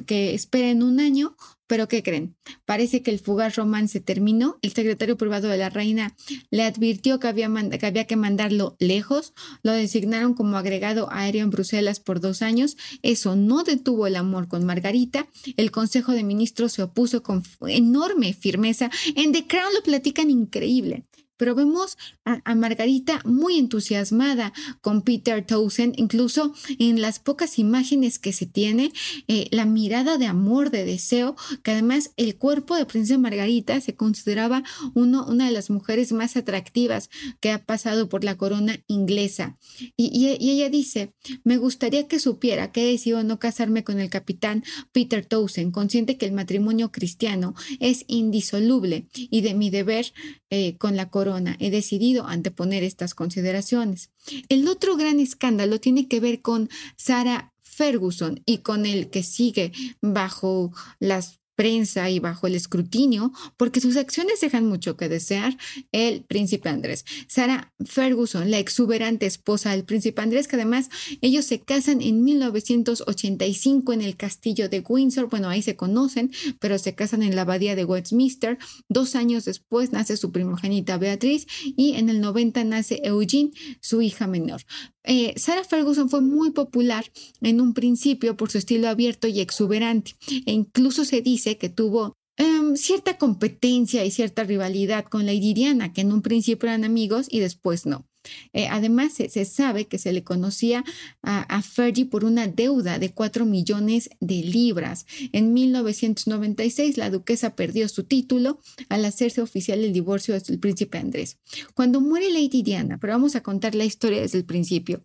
esperen 0.08 0.84
un 0.84 1.00
año 1.00 1.36
pero 1.72 1.88
¿qué 1.88 2.04
creen? 2.04 2.36
Parece 2.66 3.02
que 3.02 3.12
el 3.12 3.20
fugaz 3.20 3.56
romance 3.56 4.02
terminó. 4.02 4.58
El 4.62 4.74
secretario 4.74 5.16
privado 5.16 5.48
de 5.48 5.56
la 5.56 5.70
reina 5.70 6.14
le 6.50 6.64
advirtió 6.64 7.18
que 7.18 7.30
había, 7.30 7.50
que 7.80 7.86
había 7.86 8.06
que 8.08 8.18
mandarlo 8.18 8.76
lejos. 8.78 9.34
Lo 9.64 9.72
designaron 9.72 10.34
como 10.34 10.58
agregado 10.58 11.10
aéreo 11.10 11.46
en 11.46 11.50
Bruselas 11.50 12.02
por 12.02 12.20
dos 12.20 12.42
años. 12.42 12.76
Eso 13.04 13.38
no 13.38 13.64
detuvo 13.64 14.06
el 14.06 14.18
amor 14.18 14.50
con 14.50 14.66
Margarita. 14.66 15.30
El 15.56 15.72
Consejo 15.72 16.12
de 16.12 16.26
Ministros 16.26 16.74
se 16.74 16.84
opuso 16.84 17.24
con 17.24 17.42
enorme 17.66 18.34
firmeza. 18.34 18.92
En 19.16 19.32
The 19.32 19.48
Crown 19.48 19.74
lo 19.74 19.82
platican 19.82 20.30
increíble 20.30 21.06
pero 21.42 21.56
vemos 21.56 21.98
a, 22.24 22.54
Margarita 22.54 23.20
muy 23.26 23.58
entusiasmada 23.58 24.54
con 24.80 25.02
Peter 25.02 25.44
Townsend, 25.44 25.96
incluso 25.98 26.54
en 26.78 27.02
las 27.02 27.18
pocas 27.18 27.58
imágenes 27.58 28.20
que 28.20 28.32
se 28.32 28.46
tiene, 28.46 28.94
eh, 29.28 29.48
la 29.50 29.66
mirada 29.66 30.20
de 30.20 30.28
amor, 30.28 30.70
de 30.70 30.86
deseo, 30.86 31.36
que 31.64 31.72
además 31.72 32.12
el 32.16 32.36
cuerpo 32.36 32.76
de 32.76 32.86
Princesa 32.86 33.18
Margarita 33.18 33.82
se 33.82 33.96
consideraba 33.96 34.64
uno, 34.94 35.26
una 35.26 35.48
de 35.48 35.52
las 35.52 35.72
mujeres 35.72 36.12
más 36.12 36.38
atractivas 36.38 37.10
que 37.40 37.50
ha 37.50 37.66
pasado 37.66 38.08
por 38.08 38.24
la 38.24 38.38
corona 38.38 38.80
inglesa. 38.86 39.58
Y, 39.98 40.28
ella 40.28 40.70
dice, 40.70 41.16
me 41.44 41.58
gustaría 41.58 42.08
que 42.08 42.20
supiera 42.20 42.72
que 42.72 42.84
he 42.84 42.92
decidido 42.92 43.24
no 43.24 43.40
casarme 43.40 43.84
con 43.84 44.00
el 44.00 44.12
capitán 44.12 44.64
Peter 44.92 45.26
Townsend, 45.26 45.72
consciente 45.72 46.18
que 46.18 46.28
el 46.28 46.34
matrimonio 46.34 46.92
cristiano 46.92 47.56
es 47.80 48.06
indisoluble 48.06 49.08
y 49.16 49.42
de 49.42 49.56
mi 49.56 49.72
deber 49.72 50.14
eh, 50.52 50.78
con 50.78 50.96
la 50.96 51.10
corona 51.10 51.56
he 51.60 51.72
decidido 51.72 52.28
anteponer 52.28 52.84
estas 52.84 53.16
consideraciones. 53.16 54.12
El 54.50 54.68
otro 54.68 54.98
gran 54.98 55.20
escándalo 55.20 55.80
tiene 55.80 56.08
que 56.08 56.20
ver 56.20 56.42
con 56.42 56.70
Sarah 56.98 57.54
Ferguson 57.62 58.44
y 58.46 58.60
con 58.60 58.86
el 58.86 59.10
que 59.10 59.24
sigue 59.24 59.72
bajo 60.02 60.72
las 61.00 61.41
prensa 61.62 62.10
y 62.10 62.18
bajo 62.18 62.48
el 62.48 62.56
escrutinio, 62.56 63.32
porque 63.56 63.82
sus 63.82 63.96
acciones 63.96 64.42
dejan 64.42 64.66
mucho 64.66 64.98
que 64.98 65.08
desear, 65.10 65.56
el 65.92 66.24
príncipe 66.24 66.70
Andrés. 66.70 67.06
Sarah 67.28 67.72
Ferguson, 67.86 68.50
la 68.50 68.58
exuberante 68.58 69.28
esposa 69.28 69.70
del 69.70 69.84
príncipe 69.84 70.24
Andrés, 70.24 70.48
que 70.48 70.56
además 70.56 70.90
ellos 71.22 71.46
se 71.46 71.60
casan 71.60 72.02
en 72.02 72.24
1985 72.24 73.94
en 73.94 74.02
el 74.02 74.18
castillo 74.18 74.70
de 74.70 74.80
Windsor, 74.80 75.30
bueno, 75.30 75.50
ahí 75.50 75.62
se 75.62 75.76
conocen, 75.76 76.32
pero 76.60 76.80
se 76.80 76.96
casan 76.96 77.22
en 77.22 77.36
la 77.36 77.44
abadía 77.44 77.76
de 77.76 77.86
Westminster. 77.86 78.58
Dos 78.90 79.14
años 79.14 79.46
después 79.46 79.92
nace 79.92 80.18
su 80.18 80.32
primogénita 80.32 80.98
Beatriz 80.98 81.46
y 81.64 81.94
en 81.94 82.10
el 82.10 82.22
90 82.22 82.64
nace 82.64 83.02
Eugene, 83.04 83.52
su 83.82 84.02
hija 84.02 84.26
menor. 84.26 84.64
Eh, 85.04 85.34
Sarah 85.38 85.64
Ferguson 85.64 86.10
fue 86.10 86.22
muy 86.22 86.52
popular 86.52 87.06
en 87.42 87.60
un 87.60 87.74
principio 87.74 88.38
por 88.38 88.52
su 88.52 88.60
estilo 88.60 88.88
abierto 88.88 89.28
y 89.28 89.40
exuberante 89.40 90.16
e 90.46 90.52
incluso 90.52 91.06
se 91.06 91.22
dice 91.22 91.58
que 91.58 91.70
tuvo 91.70 92.14
em, 92.38 92.76
cierta 92.76 93.18
competencia 93.18 94.06
y 94.06 94.12
cierta 94.12 94.44
rivalidad 94.44 95.06
con 95.06 95.26
Lady 95.26 95.54
Diana, 95.54 95.92
que 95.92 96.02
en 96.02 96.12
un 96.12 96.22
principio 96.22 96.70
eran 96.70 96.84
amigos 96.84 97.28
y 97.30 97.40
después 97.40 97.86
no. 97.86 98.06
Eh, 98.54 98.68
además, 98.70 99.14
se, 99.14 99.46
sabe 99.46 99.86
que 99.86 99.98
se 99.98 100.14
le 100.14 100.24
conocía 100.24 100.84
a, 101.22 101.62
Fergie 101.62 102.06
por 102.06 102.26
una 102.26 102.48
deuda 102.48 103.00
de 103.00 103.12
4 103.12 103.46
millones 103.46 104.10
de 104.20 104.36
libras. 104.36 105.06
En 105.32 105.54
1996, 105.54 106.98
la 106.98 107.10
duquesa 107.10 107.56
perdió 107.56 107.88
su 107.88 108.04
título 108.04 108.60
al 108.90 109.06
hacerse 109.06 109.42
oficial 109.42 109.84
el 109.84 109.94
divorcio 109.94 110.40
del 110.40 110.60
príncipe 110.60 110.98
Andrés. 110.98 111.38
Cuando 111.74 112.02
muere 112.02 112.32
Lady 112.32 112.64
Diana, 112.64 112.98
pero 113.00 113.14
vamos 113.14 113.36
a 113.36 113.44
contar 113.44 113.76
la 113.76 113.86
historia 113.86 114.22
desde 114.22 114.40
el 114.40 114.46
principio. 114.46 115.04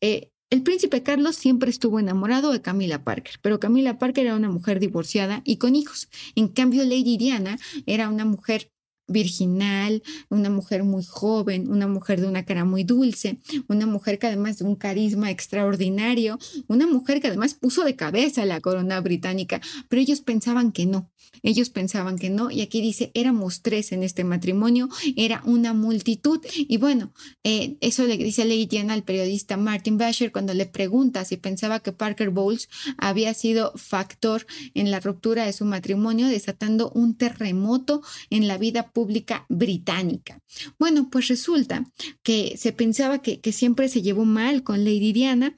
Eh, 0.00 0.30
el 0.50 0.62
príncipe 0.62 1.04
Carlos 1.04 1.36
siempre 1.36 1.70
estuvo 1.70 2.00
enamorado 2.00 2.50
de 2.50 2.60
Camila 2.60 3.04
Parker, 3.04 3.34
pero 3.40 3.60
Camila 3.60 3.98
Parker 3.98 4.26
era 4.26 4.34
una 4.34 4.50
mujer 4.50 4.80
divorciada 4.80 5.42
y 5.44 5.58
con 5.58 5.76
hijos. 5.76 6.08
En 6.34 6.48
cambio, 6.48 6.82
Lady 6.82 7.16
Diana 7.16 7.56
era 7.86 8.08
una 8.08 8.24
mujer 8.24 8.72
virginal, 9.10 10.02
una 10.28 10.50
mujer 10.50 10.84
muy 10.84 11.04
joven, 11.04 11.70
una 11.70 11.86
mujer 11.86 12.20
de 12.20 12.28
una 12.28 12.44
cara 12.44 12.64
muy 12.64 12.84
dulce, 12.84 13.38
una 13.68 13.86
mujer 13.86 14.18
que 14.18 14.28
además 14.28 14.58
de 14.58 14.64
un 14.64 14.76
carisma 14.76 15.30
extraordinario, 15.30 16.38
una 16.68 16.86
mujer 16.86 17.20
que 17.20 17.28
además 17.28 17.54
puso 17.54 17.84
de 17.84 17.96
cabeza 17.96 18.44
la 18.44 18.60
corona 18.60 19.00
británica, 19.00 19.60
pero 19.88 20.00
ellos 20.00 20.20
pensaban 20.20 20.72
que 20.72 20.86
no, 20.86 21.10
ellos 21.42 21.70
pensaban 21.70 22.18
que 22.18 22.30
no, 22.30 22.50
y 22.50 22.60
aquí 22.60 22.80
dice, 22.80 23.10
éramos 23.14 23.62
tres 23.62 23.92
en 23.92 24.02
este 24.02 24.24
matrimonio, 24.24 24.88
era 25.16 25.42
una 25.44 25.72
multitud, 25.72 26.40
y 26.56 26.76
bueno, 26.76 27.12
eh, 27.44 27.76
eso 27.80 28.04
le 28.04 28.16
dice 28.16 28.44
Lady 28.44 28.66
Diana 28.66 28.94
al 28.94 29.04
periodista 29.04 29.56
Martin 29.56 29.98
Basher 29.98 30.32
cuando 30.32 30.54
le 30.54 30.66
pregunta 30.66 31.24
si 31.24 31.36
pensaba 31.36 31.80
que 31.80 31.92
Parker 31.92 32.30
Bowles 32.30 32.68
había 32.98 33.34
sido 33.34 33.72
factor 33.76 34.46
en 34.74 34.90
la 34.90 35.00
ruptura 35.00 35.46
de 35.46 35.52
su 35.52 35.64
matrimonio, 35.64 36.28
desatando 36.28 36.90
un 36.94 37.16
terremoto 37.16 38.02
en 38.30 38.48
la 38.48 38.58
vida 38.58 38.90
pública 38.90 39.46
británica. 39.48 40.40
Bueno, 40.78 41.08
pues 41.10 41.28
resulta 41.28 41.84
que 42.22 42.56
se 42.56 42.72
pensaba 42.72 43.22
que, 43.22 43.40
que 43.40 43.52
siempre 43.52 43.88
se 43.88 44.02
llevó 44.02 44.24
mal 44.24 44.62
con 44.62 44.84
Lady 44.84 45.12
Diana, 45.12 45.56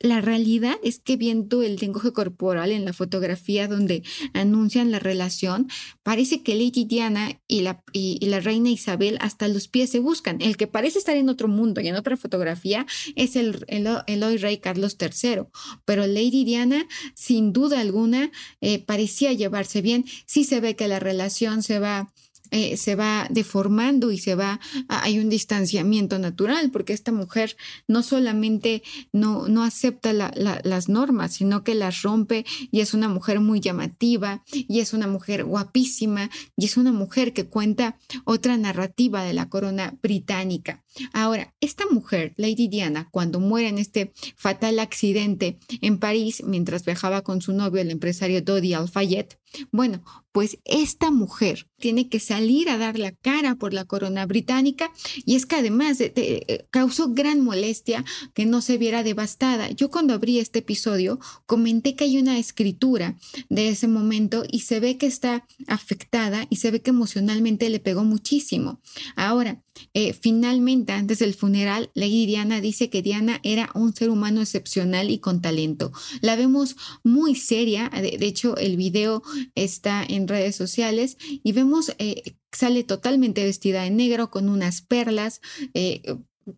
la 0.00 0.22
realidad 0.22 0.76
es 0.82 0.98
que 0.98 1.16
viendo 1.16 1.62
el 1.62 1.76
lenguaje 1.76 2.12
corporal 2.12 2.72
en 2.72 2.86
la 2.86 2.94
fotografía 2.94 3.68
donde 3.68 4.02
anuncian 4.32 4.90
la 4.90 4.98
relación, 4.98 5.68
parece 6.02 6.42
que 6.42 6.54
Lady 6.54 6.86
Diana 6.86 7.38
y 7.46 7.60
la, 7.60 7.84
y, 7.92 8.18
la 8.26 8.40
reina 8.40 8.70
Isabel 8.70 9.18
hasta 9.20 9.46
los 9.46 9.68
pies 9.68 9.90
se 9.90 9.98
buscan. 9.98 10.40
El 10.40 10.56
que 10.56 10.66
parece 10.66 10.98
estar 10.98 11.16
en 11.16 11.28
otro 11.28 11.48
mundo 11.48 11.82
y 11.82 11.88
en 11.88 11.96
otra 11.96 12.16
fotografía 12.16 12.86
es 13.14 13.36
el, 13.36 13.64
el, 13.68 14.22
hoy 14.22 14.36
rey 14.38 14.56
Carlos 14.58 14.96
III. 14.98 15.42
Pero 15.84 16.06
Lady 16.06 16.44
Diana, 16.44 16.86
sin 17.14 17.52
duda 17.52 17.80
alguna, 17.80 18.30
eh, 18.62 18.78
parecía 18.78 19.34
llevarse 19.34 19.82
bien. 19.82 20.06
Sí 20.24 20.44
se 20.44 20.60
ve 20.60 20.76
que 20.76 20.88
la 20.88 20.98
relación 20.98 21.62
se 21.62 21.78
va 21.78 22.10
eh, 22.50 22.76
se 22.76 22.94
va 22.94 23.26
deformando 23.30 24.12
y 24.12 24.18
se 24.18 24.34
va, 24.34 24.60
hay 24.88 25.18
un 25.18 25.28
distanciamiento 25.28 26.18
natural, 26.18 26.70
porque 26.70 26.92
esta 26.92 27.12
mujer 27.12 27.56
no 27.88 28.02
solamente 28.02 28.82
no, 29.12 29.48
no 29.48 29.62
acepta 29.62 30.12
las 30.12 30.88
normas, 30.88 31.34
sino 31.34 31.64
que 31.64 31.74
las 31.74 32.02
rompe 32.02 32.44
y 32.70 32.80
es 32.80 32.94
una 32.94 33.08
mujer 33.08 33.40
muy 33.40 33.60
llamativa 33.60 34.42
y 34.52 34.80
es 34.80 34.92
una 34.92 35.06
mujer 35.06 35.44
guapísima 35.44 36.30
y 36.56 36.64
es 36.64 36.76
una 36.76 36.92
mujer 36.92 37.32
que 37.32 37.46
cuenta 37.46 37.98
otra 38.24 38.56
narrativa 38.56 39.22
de 39.22 39.34
la 39.34 39.48
corona 39.48 39.96
británica. 40.02 40.82
Ahora, 41.12 41.54
esta 41.60 41.84
mujer, 41.90 42.34
Lady 42.36 42.68
Diana, 42.68 43.08
cuando 43.10 43.40
muere 43.40 43.68
en 43.68 43.78
este 43.78 44.12
fatal 44.36 44.78
accidente 44.78 45.58
en 45.80 45.98
París 45.98 46.42
mientras 46.44 46.84
viajaba 46.84 47.22
con 47.22 47.40
su 47.40 47.52
novio, 47.52 47.80
el 47.80 47.90
empresario 47.90 48.42
Dodi 48.42 48.74
Al-Fayed, 48.74 49.26
Bueno, 49.72 50.02
pues 50.32 50.58
esta 50.64 51.10
mujer 51.10 51.68
tiene 51.78 52.08
que 52.08 52.20
salir 52.20 52.68
a 52.68 52.78
dar 52.78 52.98
la 52.98 53.12
cara 53.12 53.56
por 53.56 53.74
la 53.74 53.84
corona 53.84 54.26
británica 54.26 54.92
y 55.24 55.34
es 55.34 55.46
que 55.46 55.56
además 55.56 56.00
eh, 56.00 56.66
causó 56.70 57.12
gran 57.12 57.40
molestia 57.40 58.04
que 58.34 58.46
no 58.46 58.60
se 58.60 58.78
viera 58.78 59.02
devastada. 59.02 59.70
Yo 59.70 59.90
cuando 59.90 60.14
abrí 60.14 60.38
este 60.38 60.60
episodio 60.60 61.18
comenté 61.46 61.96
que 61.96 62.04
hay 62.04 62.18
una 62.18 62.38
escritura 62.38 63.16
de 63.48 63.70
ese 63.70 63.88
momento 63.88 64.44
y 64.48 64.60
se 64.60 64.80
ve 64.80 64.98
que 64.98 65.06
está 65.06 65.46
afectada 65.66 66.46
y 66.48 66.56
se 66.56 66.70
ve 66.70 66.80
que 66.80 66.90
emocionalmente 66.90 67.68
le 67.70 67.80
pegó 67.80 68.04
muchísimo. 68.04 68.80
Ahora, 69.16 69.62
eh, 69.94 70.12
finalmente, 70.12 70.92
antes 70.92 71.18
del 71.18 71.34
funeral, 71.34 71.90
Lady 71.94 72.26
Diana 72.26 72.60
dice 72.60 72.90
que 72.90 73.02
Diana 73.02 73.40
era 73.42 73.70
un 73.74 73.94
ser 73.94 74.10
humano 74.10 74.40
excepcional 74.40 75.10
y 75.10 75.18
con 75.18 75.40
talento. 75.40 75.92
La 76.20 76.36
vemos 76.36 76.76
muy 77.02 77.34
seria, 77.34 77.90
de, 77.90 78.18
hecho 78.26 78.56
el 78.56 78.76
video 78.76 79.22
está 79.54 80.04
en 80.06 80.28
redes 80.28 80.56
sociales 80.56 81.16
y 81.20 81.52
vemos, 81.52 81.94
eh, 81.98 82.36
sale 82.52 82.84
totalmente 82.84 83.44
vestida 83.44 83.82
de 83.82 83.90
negro 83.90 84.30
con 84.30 84.48
unas 84.48 84.82
perlas. 84.82 85.40
Eh, 85.74 86.02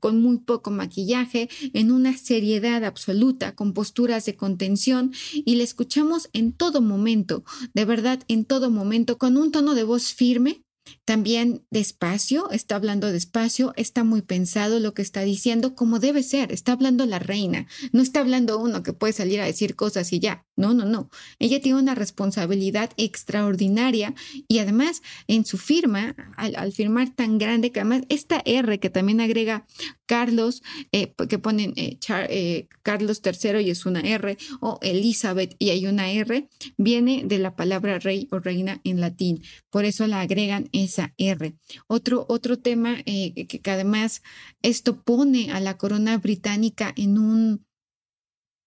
con 0.00 0.22
muy 0.22 0.38
poco 0.38 0.70
maquillaje, 0.70 1.48
en 1.74 1.90
una 1.90 2.16
seriedad 2.16 2.84
absoluta, 2.84 3.54
con 3.54 3.72
posturas 3.72 4.24
de 4.24 4.36
contención 4.36 5.12
y 5.34 5.56
le 5.56 5.64
escuchamos 5.64 6.30
en 6.32 6.52
todo 6.52 6.80
momento, 6.80 7.44
de 7.74 7.84
verdad, 7.84 8.22
en 8.28 8.44
todo 8.44 8.70
momento, 8.70 9.18
con 9.18 9.36
un 9.36 9.50
tono 9.52 9.74
de 9.74 9.84
voz 9.84 10.12
firme, 10.14 10.62
también 11.04 11.64
despacio, 11.70 12.50
está 12.50 12.76
hablando 12.76 13.10
despacio, 13.10 13.72
está 13.76 14.04
muy 14.04 14.22
pensado 14.22 14.80
lo 14.80 14.94
que 14.94 15.02
está 15.02 15.22
diciendo, 15.22 15.74
como 15.74 15.98
debe 15.98 16.22
ser, 16.22 16.52
está 16.52 16.72
hablando 16.72 17.06
la 17.06 17.18
reina, 17.18 17.66
no 17.92 18.02
está 18.02 18.20
hablando 18.20 18.58
uno 18.58 18.82
que 18.82 18.92
puede 18.92 19.12
salir 19.12 19.40
a 19.40 19.46
decir 19.46 19.76
cosas 19.76 20.12
y 20.12 20.20
ya, 20.20 20.46
no, 20.56 20.74
no, 20.74 20.84
no. 20.84 21.10
Ella 21.38 21.60
tiene 21.60 21.78
una 21.78 21.94
responsabilidad 21.94 22.90
extraordinaria 22.96 24.14
y 24.48 24.58
además 24.58 25.02
en 25.26 25.44
su 25.44 25.58
firma, 25.58 26.14
al, 26.36 26.72
firmar 26.72 27.14
tan 27.14 27.38
grande, 27.38 27.72
que 27.72 27.80
además 27.80 28.02
esta 28.08 28.42
R 28.44 28.78
que 28.78 28.90
también 28.90 29.20
agrega 29.20 29.66
Carlos, 30.06 30.62
eh, 30.92 31.14
que 31.28 31.38
ponen 31.38 31.72
eh, 31.76 31.98
eh, 32.28 32.68
Carlos 32.82 33.22
III 33.24 33.60
y 33.60 33.70
es 33.70 33.86
una 33.86 34.00
R, 34.00 34.36
o 34.60 34.78
Elizabeth 34.82 35.56
y 35.58 35.70
hay 35.70 35.86
una 35.86 36.10
R, 36.10 36.48
viene 36.76 37.22
de 37.24 37.38
la 37.38 37.56
palabra 37.56 37.98
rey 37.98 38.28
o 38.30 38.38
reina 38.38 38.80
en 38.84 39.00
latín. 39.00 39.42
Por 39.70 39.84
eso 39.84 40.06
la 40.06 40.20
agregan 40.20 40.68
esa 40.72 41.14
R. 41.18 41.54
Otro, 41.86 42.26
otro 42.28 42.58
tema 42.58 43.02
que, 43.04 43.46
que 43.46 43.70
además 43.70 44.22
esto 44.62 45.02
pone 45.02 45.52
a 45.52 45.60
la 45.60 45.76
corona 45.76 46.18
británica 46.18 46.92
en 46.96 47.18
un 47.18 47.66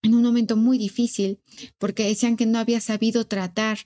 en 0.05 0.13
un 0.13 0.21
momento 0.21 0.55
muy 0.55 0.77
difícil, 0.77 1.39
porque 1.79 2.07
decían 2.07 2.37
que 2.37 2.45
no 2.45 2.59
había 2.59 2.79
sabido 2.79 3.25
tratar 3.25 3.79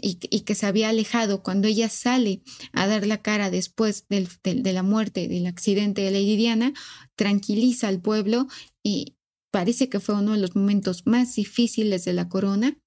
y, 0.00 0.14
que 0.16 0.54
se 0.54 0.66
había 0.66 0.88
alejado. 0.88 1.42
Cuando 1.42 1.68
ella 1.68 1.88
sale 1.88 2.42
a 2.72 2.86
dar 2.86 3.06
la 3.06 3.22
cara 3.22 3.50
después 3.50 4.06
del, 4.08 4.28
de 4.42 4.72
la 4.72 4.82
muerte, 4.82 5.28
del 5.28 5.46
accidente 5.46 6.02
de 6.02 6.10
Lady 6.10 6.36
Diana, 6.36 6.72
tranquiliza 7.14 7.88
al 7.88 8.00
pueblo 8.00 8.48
y 8.82 9.16
parece 9.50 9.88
que 9.88 10.00
fue 10.00 10.16
uno 10.16 10.32
de 10.32 10.38
los 10.38 10.56
momentos 10.56 11.06
más 11.06 11.36
difíciles 11.36 12.04
de 12.04 12.12
la 12.12 12.28
corona, 12.28 12.78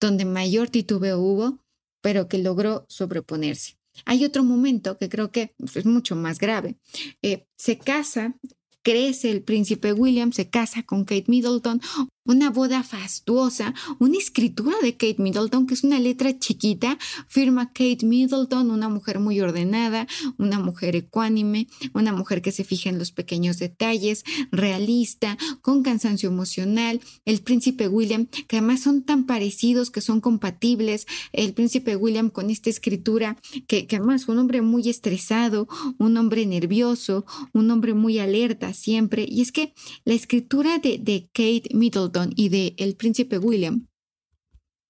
donde 0.00 0.24
mayor 0.24 0.68
titubeo 0.68 1.18
hubo, 1.18 1.64
pero 2.02 2.28
que 2.28 2.38
logró 2.38 2.86
sobreponerse. 2.88 3.79
Hay 4.04 4.24
otro 4.24 4.44
momento 4.44 4.98
que 4.98 5.08
creo 5.08 5.30
que 5.30 5.54
es 5.74 5.86
mucho 5.86 6.16
más 6.16 6.38
grave. 6.38 6.76
Eh, 7.22 7.46
se 7.56 7.78
casa 7.78 8.34
crece 8.82 9.30
el 9.30 9.42
príncipe 9.42 9.92
William, 9.92 10.32
se 10.32 10.48
casa 10.48 10.82
con 10.82 11.04
Kate 11.04 11.26
Middleton, 11.28 11.80
una 12.24 12.50
boda 12.50 12.82
fastuosa, 12.82 13.74
una 13.98 14.18
escritura 14.18 14.76
de 14.82 14.92
Kate 14.92 15.16
Middleton, 15.18 15.66
que 15.66 15.74
es 15.74 15.84
una 15.84 15.98
letra 15.98 16.38
chiquita, 16.38 16.98
firma 17.28 17.72
Kate 17.72 18.04
Middleton, 18.04 18.70
una 18.70 18.88
mujer 18.88 19.20
muy 19.20 19.40
ordenada, 19.40 20.06
una 20.36 20.58
mujer 20.58 20.96
ecuánime, 20.96 21.66
una 21.94 22.12
mujer 22.12 22.42
que 22.42 22.52
se 22.52 22.64
fija 22.64 22.90
en 22.90 22.98
los 22.98 23.10
pequeños 23.10 23.58
detalles, 23.58 24.24
realista, 24.52 25.38
con 25.62 25.82
cansancio 25.82 26.28
emocional, 26.28 27.00
el 27.24 27.40
príncipe 27.40 27.88
William, 27.88 28.26
que 28.26 28.58
además 28.58 28.80
son 28.80 29.02
tan 29.02 29.24
parecidos, 29.24 29.90
que 29.90 30.00
son 30.00 30.20
compatibles, 30.20 31.06
el 31.32 31.54
príncipe 31.54 31.96
William 31.96 32.30
con 32.30 32.50
esta 32.50 32.70
escritura, 32.70 33.38
que, 33.66 33.86
que 33.86 33.96
además 33.96 34.28
un 34.28 34.38
hombre 34.38 34.62
muy 34.62 34.88
estresado, 34.88 35.68
un 35.98 36.16
hombre 36.16 36.44
nervioso, 36.46 37.24
un 37.52 37.70
hombre 37.70 37.94
muy 37.94 38.18
alerta 38.18 38.74
siempre, 38.74 39.26
y 39.28 39.40
es 39.40 39.52
que 39.52 39.74
la 40.04 40.14
escritura 40.14 40.78
de, 40.78 40.98
de 40.98 41.28
Kate 41.32 41.70
Middleton, 41.74 42.19
y 42.36 42.48
de 42.48 42.74
El 42.78 42.96
Príncipe 42.96 43.38
William 43.38 43.86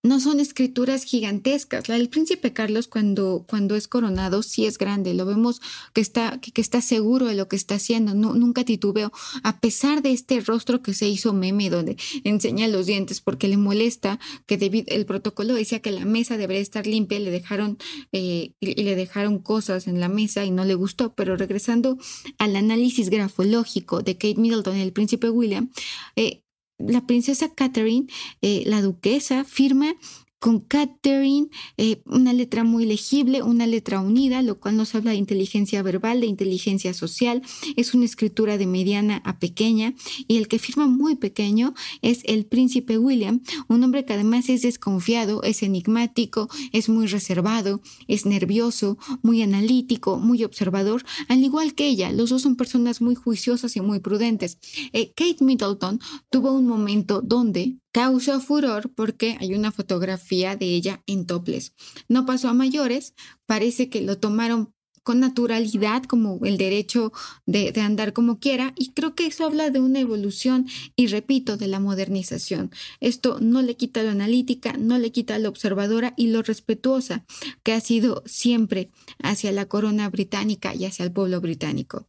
no 0.03 0.19
son 0.19 0.41
escrituras 0.41 1.05
gigantescas. 1.05 1.89
La 1.89 1.97
del 1.97 2.09
príncipe 2.09 2.55
Carlos 2.55 2.89
cuando, 2.89 3.45
cuando 3.47 3.77
es 3.77 3.87
coronado 3.87 4.43
sí 4.43 4.65
es 4.65 4.79
grande. 4.79 5.13
Lo 5.13 5.27
vemos 5.27 5.61
que 5.93 6.01
está, 6.01 6.41
que, 6.41 6.59
está 6.61 6.81
seguro 6.81 7.27
de 7.27 7.35
lo 7.35 7.49
que 7.49 7.57
está 7.57 7.75
haciendo. 7.75 8.15
Nunca 8.15 8.65
titubeo. 8.65 9.13
A 9.43 9.61
pesar 9.61 10.01
de 10.01 10.13
este 10.13 10.41
rostro 10.41 10.81
que 10.83 10.95
se 10.95 11.07
hizo 11.09 11.35
meme 11.35 11.69
donde 11.69 11.97
enseña 12.25 12.67
los 12.69 12.87
dientes 12.87 13.21
porque 13.21 13.49
le 13.49 13.59
molesta 13.59 14.19
que 14.47 14.85
el 14.87 15.05
protocolo 15.05 15.55
decía 15.55 15.81
que 15.81 15.93
la 15.93 16.07
mesa 16.07 16.39
debería 16.39 16.63
estar 16.63 16.87
limpia 16.87 17.19
le 17.19 17.31
dejaron, 17.31 17.77
eh, 18.13 18.53
y 18.61 18.83
le 18.83 18.97
dejaron 18.97 19.39
cosas 19.39 19.87
en 19.87 20.01
la 20.01 20.09
mesa 20.09 20.47
y 20.47 20.51
no 20.51 20.65
le 20.65 20.75
gustó. 20.75 21.13
Pero 21.15 21.37
regresando 21.37 21.99
al 22.39 22.57
análisis 22.57 23.11
grafológico 23.11 24.01
de 24.01 24.15
Kate 24.15 24.37
Middleton 24.41 24.79
y 24.79 24.81
el 24.81 24.93
príncipe 24.93 25.29
William, 25.29 25.71
eh, 26.17 26.43
la 26.87 27.07
princesa 27.07 27.53
Catherine, 27.55 28.07
eh, 28.43 28.63
la 28.67 28.83
duquesa, 28.83 29.45
firma 29.45 29.95
con 30.41 30.61
Catherine, 30.61 31.49
eh, 31.77 32.03
una 32.07 32.33
letra 32.33 32.65
muy 32.65 32.87
legible, 32.87 33.43
una 33.43 33.67
letra 33.67 34.01
unida, 34.01 34.41
lo 34.43 34.59
cual 34.59 34.77
nos 34.79 34.95
habla 34.95 35.11
de 35.11 35.19
inteligencia 35.19 35.83
verbal, 35.83 36.23
de 36.23 36.27
inteligencia 36.27 36.95
social. 36.95 37.43
Es 37.77 37.93
una 37.93 38.07
escritura 38.07 38.57
de 38.57 38.67
mediana 38.67 39.21
a 39.25 39.39
pequeña 39.39 39.95
y 40.27 40.39
el 40.39 40.49
que 40.49 40.59
firma 40.59 40.87
muy 40.87 41.15
pequeño 41.17 41.75
es 42.01 42.23
el 42.25 42.47
príncipe 42.47 42.99
William, 42.99 43.43
un 43.69 43.85
hombre 43.85 44.07
que 44.07 44.15
además 44.15 44.49
es 44.49 44.63
desconfiado, 44.63 45.43
es 45.43 45.63
enigmático, 45.63 46.49
es 46.73 46.89
muy 46.89 47.07
reservado, 47.07 47.83
es 48.09 48.25
nervioso, 48.25 48.97
muy 49.23 49.43
analítico, 49.43 50.19
muy 50.19 50.43
observador, 50.43 51.05
al 51.29 51.45
igual 51.45 51.75
que 51.75 51.87
ella. 51.87 52.13
Los 52.13 52.31
dos 52.31 52.41
son 52.43 52.57
personas 52.57 53.03
muy 53.03 53.15
juiciosas 53.15 53.77
y 53.77 53.83
muy 53.83 54.01
prudentes. 54.01 54.59
Eh, 54.95 55.13
Kate 55.15 55.45
Middleton 55.45 56.01
tuvo 56.31 56.53
un 56.53 56.67
momento 56.67 57.21
donde 57.21 57.77
causó 57.93 58.41
furor 58.41 58.91
porque 58.95 59.37
hay 59.41 59.55
una 59.55 59.73
fotografía 59.73 60.57
de 60.57 60.67
ella 60.67 61.03
en 61.07 61.27
toples. 61.27 61.75
No 62.09 62.27
pasó 62.27 62.49
a 62.49 62.55
mayores, 62.55 63.15
parece 63.47 63.89
que 63.89 64.01
lo 64.01 64.19
tomaron 64.19 64.73
con 65.03 65.21
naturalidad 65.21 66.05
como 66.05 66.39
el 66.45 66.59
derecho 66.59 67.13
de, 67.47 67.73
andar 67.81 68.13
como 68.13 68.39
quiera 68.39 68.75
y 68.77 68.93
creo 68.93 69.15
que 69.15 69.27
eso 69.27 69.45
habla 69.45 69.71
de 69.71 69.81
una 69.81 70.01
evolución 70.01 70.69
y 70.95 71.07
repito 71.07 71.57
de 71.57 71.69
la 71.69 71.81
modernización. 71.81 72.71
Esto 73.01 73.39
no 73.41 73.63
le 73.63 73.77
quita 73.77 74.03
lo 74.03 74.11
analítica, 74.11 74.75
no 74.75 74.99
le 74.99 75.11
quita 75.11 75.39
lo 75.39 75.49
observadora 75.49 76.15
y 76.17 76.29
lo 76.29 76.43
respetuosa 76.43 77.25
que 77.63 77.73
ha 77.73 77.81
sido 77.81 78.23
siempre 78.27 78.91
hacia 79.23 79.53
la 79.53 79.67
corona 79.67 80.09
británica 80.11 80.75
y 80.75 80.85
hacia 80.85 81.05
el 81.05 81.13
pueblo 81.13 81.41
británico. 81.41 82.07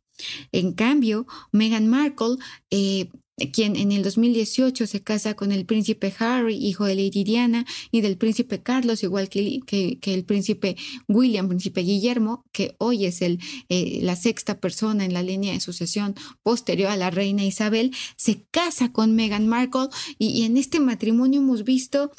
En 0.51 0.73
cambio, 0.73 1.25
Meghan 1.51 1.87
Markle 1.87 2.35
eh, 2.69 3.09
quien 3.49 3.75
en 3.75 3.91
el 3.91 4.03
2018 4.03 4.85
se 4.85 5.01
casa 5.01 5.33
con 5.33 5.51
el 5.51 5.65
príncipe 5.65 6.13
Harry, 6.19 6.55
hijo 6.55 6.85
de 6.85 6.95
Lady 6.95 7.23
Diana, 7.23 7.65
y 7.91 8.01
del 8.01 8.17
príncipe 8.17 8.61
Carlos, 8.61 9.03
igual 9.03 9.29
que, 9.29 9.61
el 10.01 10.25
príncipe 10.25 10.75
William, 11.07 11.47
príncipe 11.47 11.81
Guillermo, 11.81 12.43
que 12.51 12.75
hoy 12.77 13.05
es 13.05 13.21
el, 13.21 13.39
eh, 13.69 13.99
la 14.03 14.15
sexta 14.15 14.59
persona 14.59 15.05
en 15.05 15.13
la 15.13 15.23
línea 15.23 15.53
de 15.53 15.61
sucesión 15.61 16.15
posterior 16.43 16.89
a 16.89 16.97
la 16.97 17.09
reina 17.09 17.43
Isabel, 17.43 17.95
se 18.17 18.45
casa 18.51 18.91
con 18.91 19.15
Meghan 19.15 19.47
Markle 19.47 19.87
y, 20.17 20.43
en 20.43 20.57
este 20.57 20.79
matrimonio 20.79 21.39
hemos 21.39 21.63
visto 21.63 22.11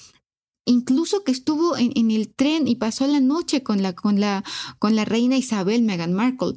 incluso 0.64 1.24
que 1.24 1.32
estuvo 1.32 1.76
en, 1.76 2.10
el 2.10 2.32
tren 2.32 2.68
y 2.68 2.76
pasó 2.76 3.06
la 3.08 3.20
noche 3.20 3.62
con 3.62 3.82
la, 3.82 3.94
con 3.94 4.20
la, 4.20 4.44
con 4.78 4.94
la 4.94 5.04
reina 5.04 5.36
Isabel, 5.36 5.82
Meghan 5.82 6.12
Markle. 6.12 6.54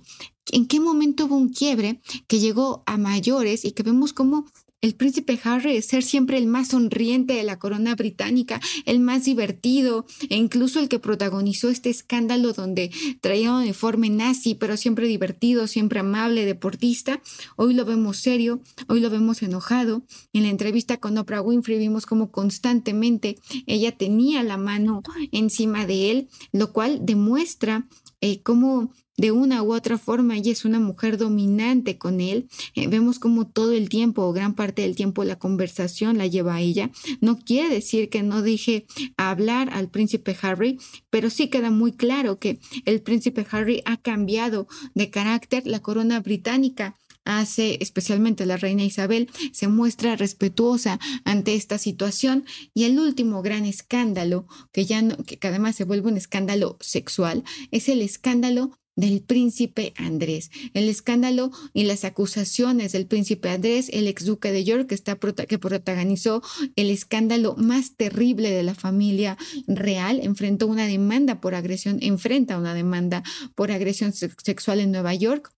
¿En 0.51 0.67
qué 0.67 0.79
momento 0.79 1.25
hubo 1.25 1.37
un 1.37 1.49
quiebre 1.49 2.01
que 2.27 2.39
llegó 2.39 2.83
a 2.85 2.97
mayores 2.97 3.65
y 3.65 3.71
que 3.71 3.83
vemos 3.83 4.13
como 4.13 4.45
el 4.85 4.93
príncipe 4.93 5.39
Harry 5.43 5.77
es 5.77 5.87
ser 5.87 6.03
siempre 6.03 6.37
el 6.37 6.45
más 6.45 6.67
sonriente 6.67 7.33
de 7.33 7.43
la 7.43 7.57
corona 7.57 7.95
británica, 7.95 8.61
el 8.85 8.99
más 8.99 9.25
divertido 9.25 10.05
e 10.29 10.35
incluso 10.35 10.79
el 10.79 10.89
que 10.89 10.99
protagonizó 10.99 11.69
este 11.69 11.89
escándalo 11.89 12.53
donde 12.53 12.91
traía 13.19 13.51
un 13.51 13.63
uniforme 13.63 14.11
nazi, 14.11 14.53
pero 14.53 14.77
siempre 14.77 15.07
divertido, 15.07 15.65
siempre 15.65 16.01
amable, 16.01 16.45
deportista. 16.45 17.19
Hoy 17.55 17.73
lo 17.73 17.83
vemos 17.83 18.17
serio, 18.17 18.61
hoy 18.87 18.99
lo 18.99 19.09
vemos 19.09 19.41
enojado. 19.41 20.03
En 20.33 20.43
la 20.43 20.49
entrevista 20.49 20.97
con 20.97 21.17
Oprah 21.17 21.41
Winfrey 21.41 21.79
vimos 21.79 22.05
como 22.05 22.29
constantemente 22.31 23.39
ella 23.65 23.97
tenía 23.97 24.43
la 24.43 24.57
mano 24.57 25.01
encima 25.31 25.87
de 25.87 26.11
él, 26.11 26.29
lo 26.51 26.73
cual 26.73 26.99
demuestra 27.01 27.87
eh, 28.21 28.43
cómo 28.43 28.91
de 29.17 29.31
una 29.31 29.63
u 29.63 29.73
otra 29.73 29.97
forma 29.97 30.37
ella 30.37 30.51
es 30.51 30.65
una 30.65 30.79
mujer 30.79 31.17
dominante 31.17 31.97
con 31.97 32.21
él. 32.21 32.47
Eh, 32.75 32.87
vemos 32.87 33.19
como 33.19 33.47
todo 33.47 33.71
el 33.71 33.89
tiempo 33.89 34.23
o 34.23 34.33
gran 34.33 34.55
parte 34.55 34.81
del 34.81 34.95
tiempo 34.95 35.23
la 35.23 35.39
conversación 35.39 36.17
la 36.17 36.27
lleva 36.27 36.61
ella. 36.61 36.91
No 37.21 37.39
quiere 37.39 37.73
decir 37.73 38.09
que 38.09 38.23
no 38.23 38.41
deje 38.41 38.85
hablar 39.17 39.69
al 39.71 39.89
príncipe 39.89 40.35
Harry, 40.41 40.79
pero 41.09 41.29
sí 41.29 41.47
queda 41.47 41.71
muy 41.71 41.93
claro 41.93 42.39
que 42.39 42.59
el 42.85 43.01
príncipe 43.01 43.45
Harry 43.51 43.81
ha 43.85 43.97
cambiado 43.97 44.67
de 44.93 45.09
carácter. 45.09 45.65
La 45.65 45.81
corona 45.81 46.19
británica 46.19 46.97
hace, 47.25 47.77
especialmente 47.81 48.45
la 48.45 48.57
reina 48.57 48.83
Isabel, 48.83 49.29
se 49.51 49.67
muestra 49.67 50.15
respetuosa 50.15 50.99
ante 51.23 51.55
esta 51.55 51.77
situación. 51.77 52.45
Y 52.73 52.83
el 52.83 52.99
último 52.99 53.41
gran 53.41 53.65
escándalo, 53.65 54.47
que 54.71 54.85
ya 54.85 55.01
no, 55.01 55.17
que 55.17 55.39
además 55.47 55.75
se 55.75 55.83
vuelve 55.83 56.09
un 56.09 56.17
escándalo 56.17 56.77
sexual, 56.79 57.43
es 57.71 57.89
el 57.89 58.01
escándalo 58.01 58.71
del 58.95 59.21
príncipe 59.21 59.93
Andrés. 59.97 60.51
El 60.73 60.89
escándalo 60.89 61.51
y 61.73 61.83
las 61.83 62.05
acusaciones 62.05 62.91
del 62.91 63.07
príncipe 63.07 63.49
Andrés, 63.49 63.89
el 63.93 64.07
ex 64.07 64.25
duque 64.25 64.51
de 64.51 64.63
York, 64.63 64.87
que, 64.87 64.95
está, 64.95 65.17
que 65.17 65.59
protagonizó 65.59 66.41
el 66.75 66.89
escándalo 66.89 67.55
más 67.57 67.95
terrible 67.95 68.51
de 68.51 68.63
la 68.63 68.75
familia 68.75 69.37
real, 69.67 70.19
enfrentó 70.23 70.67
una 70.67 70.87
demanda 70.87 71.41
por 71.41 71.55
agresión, 71.55 71.99
enfrenta 72.01 72.57
una 72.57 72.73
demanda 72.73 73.23
por 73.55 73.71
agresión 73.71 74.13
sexual 74.13 74.79
en 74.79 74.91
Nueva 74.91 75.13
York. 75.13 75.51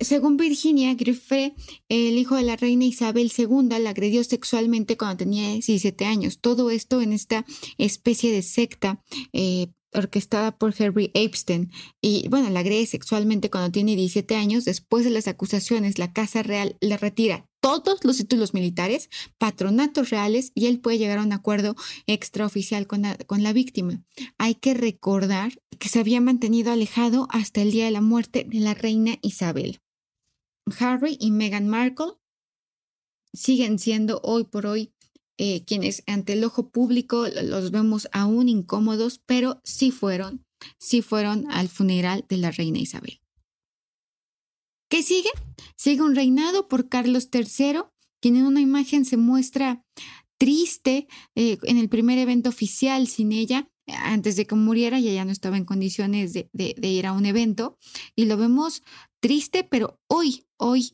Según 0.00 0.36
Virginia 0.36 0.94
Griffith, 0.94 1.54
el 1.88 2.18
hijo 2.18 2.36
de 2.36 2.44
la 2.44 2.54
reina 2.54 2.84
Isabel 2.84 3.32
II 3.36 3.80
la 3.80 3.90
agredió 3.90 4.22
sexualmente 4.22 4.96
cuando 4.96 5.16
tenía 5.16 5.48
17 5.48 6.04
años. 6.04 6.38
Todo 6.38 6.70
esto 6.70 7.02
en 7.02 7.12
esta 7.12 7.44
especie 7.78 8.30
de 8.30 8.42
secta 8.42 9.02
eh, 9.32 9.68
orquestada 9.92 10.56
por 10.56 10.74
Henry 10.76 11.10
Epstein. 11.14 11.70
Y 12.00 12.28
bueno, 12.28 12.50
la 12.50 12.60
agrede 12.60 12.86
sexualmente 12.86 13.50
cuando 13.50 13.70
tiene 13.70 13.96
17 13.96 14.36
años. 14.36 14.64
Después 14.64 15.04
de 15.04 15.10
las 15.10 15.28
acusaciones, 15.28 15.98
la 15.98 16.12
Casa 16.12 16.42
Real 16.42 16.76
le 16.80 16.96
retira 16.96 17.48
todos 17.60 18.04
los 18.04 18.16
títulos 18.16 18.54
militares, 18.54 19.10
patronatos 19.36 20.10
reales 20.10 20.52
y 20.54 20.66
él 20.66 20.80
puede 20.80 20.98
llegar 20.98 21.18
a 21.18 21.22
un 21.22 21.32
acuerdo 21.32 21.74
extraoficial 22.06 22.86
con 22.86 23.02
con 23.26 23.42
la 23.42 23.52
víctima. 23.52 24.02
Hay 24.38 24.54
que 24.54 24.74
recordar 24.74 25.60
que 25.78 25.88
se 25.88 25.98
había 26.00 26.20
mantenido 26.20 26.72
alejado 26.72 27.26
hasta 27.30 27.62
el 27.62 27.70
día 27.70 27.86
de 27.86 27.90
la 27.90 28.00
muerte 28.00 28.46
de 28.48 28.60
la 28.60 28.74
reina 28.74 29.18
Isabel. 29.22 29.80
Harry 30.78 31.16
y 31.20 31.30
Meghan 31.30 31.68
Markle 31.68 32.12
siguen 33.32 33.78
siendo 33.78 34.20
hoy 34.22 34.44
por 34.44 34.66
hoy 34.66 34.92
eh, 35.38 35.64
quienes 35.64 36.02
ante 36.06 36.32
el 36.32 36.44
ojo 36.44 36.70
público 36.70 37.26
los 37.44 37.70
vemos 37.70 38.08
aún 38.12 38.48
incómodos, 38.48 39.20
pero 39.24 39.60
sí 39.62 39.92
fueron, 39.92 40.44
sí 40.78 41.00
fueron 41.00 41.50
al 41.50 41.68
funeral 41.68 42.24
de 42.28 42.38
la 42.38 42.50
reina 42.50 42.80
Isabel. 42.80 43.20
¿Qué 44.90 45.02
sigue? 45.02 45.30
Sigue 45.76 46.02
un 46.02 46.16
reinado 46.16 46.66
por 46.66 46.88
Carlos 46.88 47.28
III, 47.32 47.82
quien 48.20 48.36
en 48.36 48.46
una 48.46 48.60
imagen 48.60 49.04
se 49.04 49.16
muestra 49.16 49.84
triste 50.38 51.06
eh, 51.36 51.58
en 51.62 51.78
el 51.78 51.88
primer 51.88 52.18
evento 52.18 52.48
oficial 52.48 53.06
sin 53.06 53.32
ella, 53.32 53.70
antes 53.86 54.36
de 54.36 54.46
que 54.46 54.54
muriera, 54.54 54.98
y 54.98 55.08
ella 55.08 55.24
no 55.24 55.30
estaba 55.30 55.56
en 55.56 55.64
condiciones 55.64 56.32
de 56.32 56.78
ir 56.82 57.06
a 57.06 57.12
un 57.12 57.26
evento, 57.26 57.78
y 58.16 58.26
lo 58.26 58.36
vemos 58.36 58.82
triste, 59.20 59.64
pero 59.64 60.00
hoy, 60.08 60.46
hoy, 60.56 60.92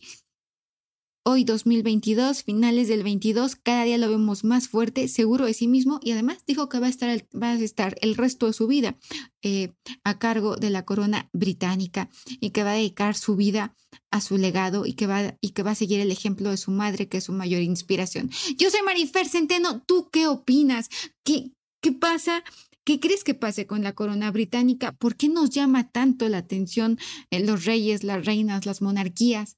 hoy 1.27 1.45
2022, 1.45 2.43
finales 2.43 2.87
del 2.89 3.03
22, 3.03 3.57
cada 3.57 3.85
día 3.85 3.97
lo 3.97 4.11
vemos 4.11 4.45
más 4.45 4.69
fuerte, 4.69 5.09
seguro 5.09 5.47
de 5.47 5.55
sí 5.55 5.67
mismo, 5.67 5.99
y 6.03 6.13
además 6.13 6.45
dijo 6.47 6.69
que 6.69 6.79
va 6.79 6.87
a 6.87 6.91
estar 6.91 7.09
el, 7.09 7.27
va 7.35 7.53
a 7.53 7.55
estar 7.55 7.97
el 8.03 8.15
resto 8.15 8.47
de 8.47 8.53
su 8.53 8.67
vida 8.67 8.99
eh, 9.43 9.73
a 10.05 10.19
cargo 10.19 10.57
de 10.57 10.69
la 10.69 10.85
corona 10.85 11.31
británica 11.33 12.11
y 12.41 12.51
que 12.51 12.63
va 12.63 12.73
a 12.73 12.75
dedicar 12.75 13.17
su 13.17 13.37
vida 13.37 13.75
a 14.11 14.21
su 14.21 14.37
legado 14.37 14.85
y 14.85 14.93
que, 14.93 15.07
va, 15.07 15.37
y 15.41 15.51
que 15.51 15.63
va 15.63 15.71
a 15.71 15.75
seguir 15.75 16.01
el 16.01 16.11
ejemplo 16.11 16.51
de 16.51 16.59
su 16.59 16.71
madre, 16.71 17.09
que 17.09 17.17
es 17.17 17.25
su 17.25 17.33
mayor 17.33 17.63
inspiración. 17.63 18.31
Yo 18.59 18.71
soy 18.71 18.83
Marifer 18.83 19.27
Centeno, 19.27 19.83
¿tú 19.87 20.11
qué 20.13 20.27
opinas? 20.27 20.91
¿Qué, 21.25 21.53
qué 21.81 21.93
pasa 21.93 22.45
¿Qué 22.87 23.01
crees 23.01 23.25
que 23.25 23.33
pase 23.33 23.67
con 23.67 23.83
la 23.83 23.95
corona 23.95 24.31
británica? 24.31 24.93
¿Por 24.93 25.17
qué 25.17 25.31
nos 25.31 25.49
llama 25.49 25.89
tanto 25.91 26.29
la 26.29 26.37
atención 26.37 26.99
eh, 27.31 27.41
los 27.43 27.65
reyes, 27.65 28.05
las 28.05 28.27
reinas, 28.27 28.67
las 28.67 28.83
monarquías? 28.83 29.57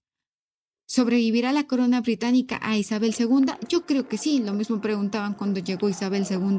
¿Sobrevivirá 0.88 1.52
la 1.52 1.64
corona 1.64 2.00
británica 2.00 2.60
a 2.62 2.76
Isabel 2.76 3.12
II? 3.18 3.54
Yo 3.68 3.84
creo 3.84 4.06
que 4.06 4.18
sí, 4.18 4.38
lo 4.38 4.52
mismo 4.52 4.80
preguntaban 4.80 5.34
cuando 5.34 5.58
llegó 5.58 5.88
Isabel 5.88 6.24
II 6.30 6.58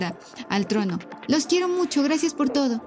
al 0.50 0.68
trono. 0.68 1.00
Los 1.30 1.46
quiero 1.46 1.70
mucho, 1.70 2.04
gracias 2.04 2.34
por 2.34 2.50
todo. 2.50 2.82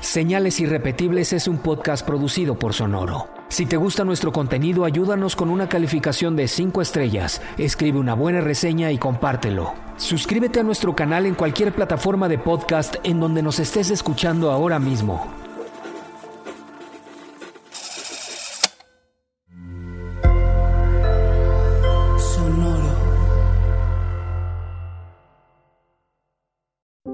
Señales 0.00 0.58
Irrepetibles 0.58 1.32
es 1.32 1.46
un 1.46 1.58
podcast 1.58 2.04
producido 2.04 2.58
por 2.58 2.74
Sonoro. 2.74 3.28
Si 3.48 3.64
te 3.64 3.76
gusta 3.76 4.04
nuestro 4.04 4.32
contenido, 4.32 4.84
ayúdanos 4.84 5.36
con 5.36 5.50
una 5.50 5.68
calificación 5.68 6.34
de 6.34 6.48
5 6.48 6.82
estrellas, 6.82 7.40
escribe 7.58 8.00
una 8.00 8.14
buena 8.14 8.40
reseña 8.40 8.90
y 8.90 8.98
compártelo. 8.98 9.74
Suscríbete 9.98 10.58
a 10.58 10.64
nuestro 10.64 10.96
canal 10.96 11.26
en 11.26 11.36
cualquier 11.36 11.72
plataforma 11.72 12.28
de 12.28 12.38
podcast 12.38 12.96
en 13.04 13.20
donde 13.20 13.42
nos 13.42 13.60
estés 13.60 13.90
escuchando 13.90 14.50
ahora 14.50 14.80
mismo. 14.80 15.39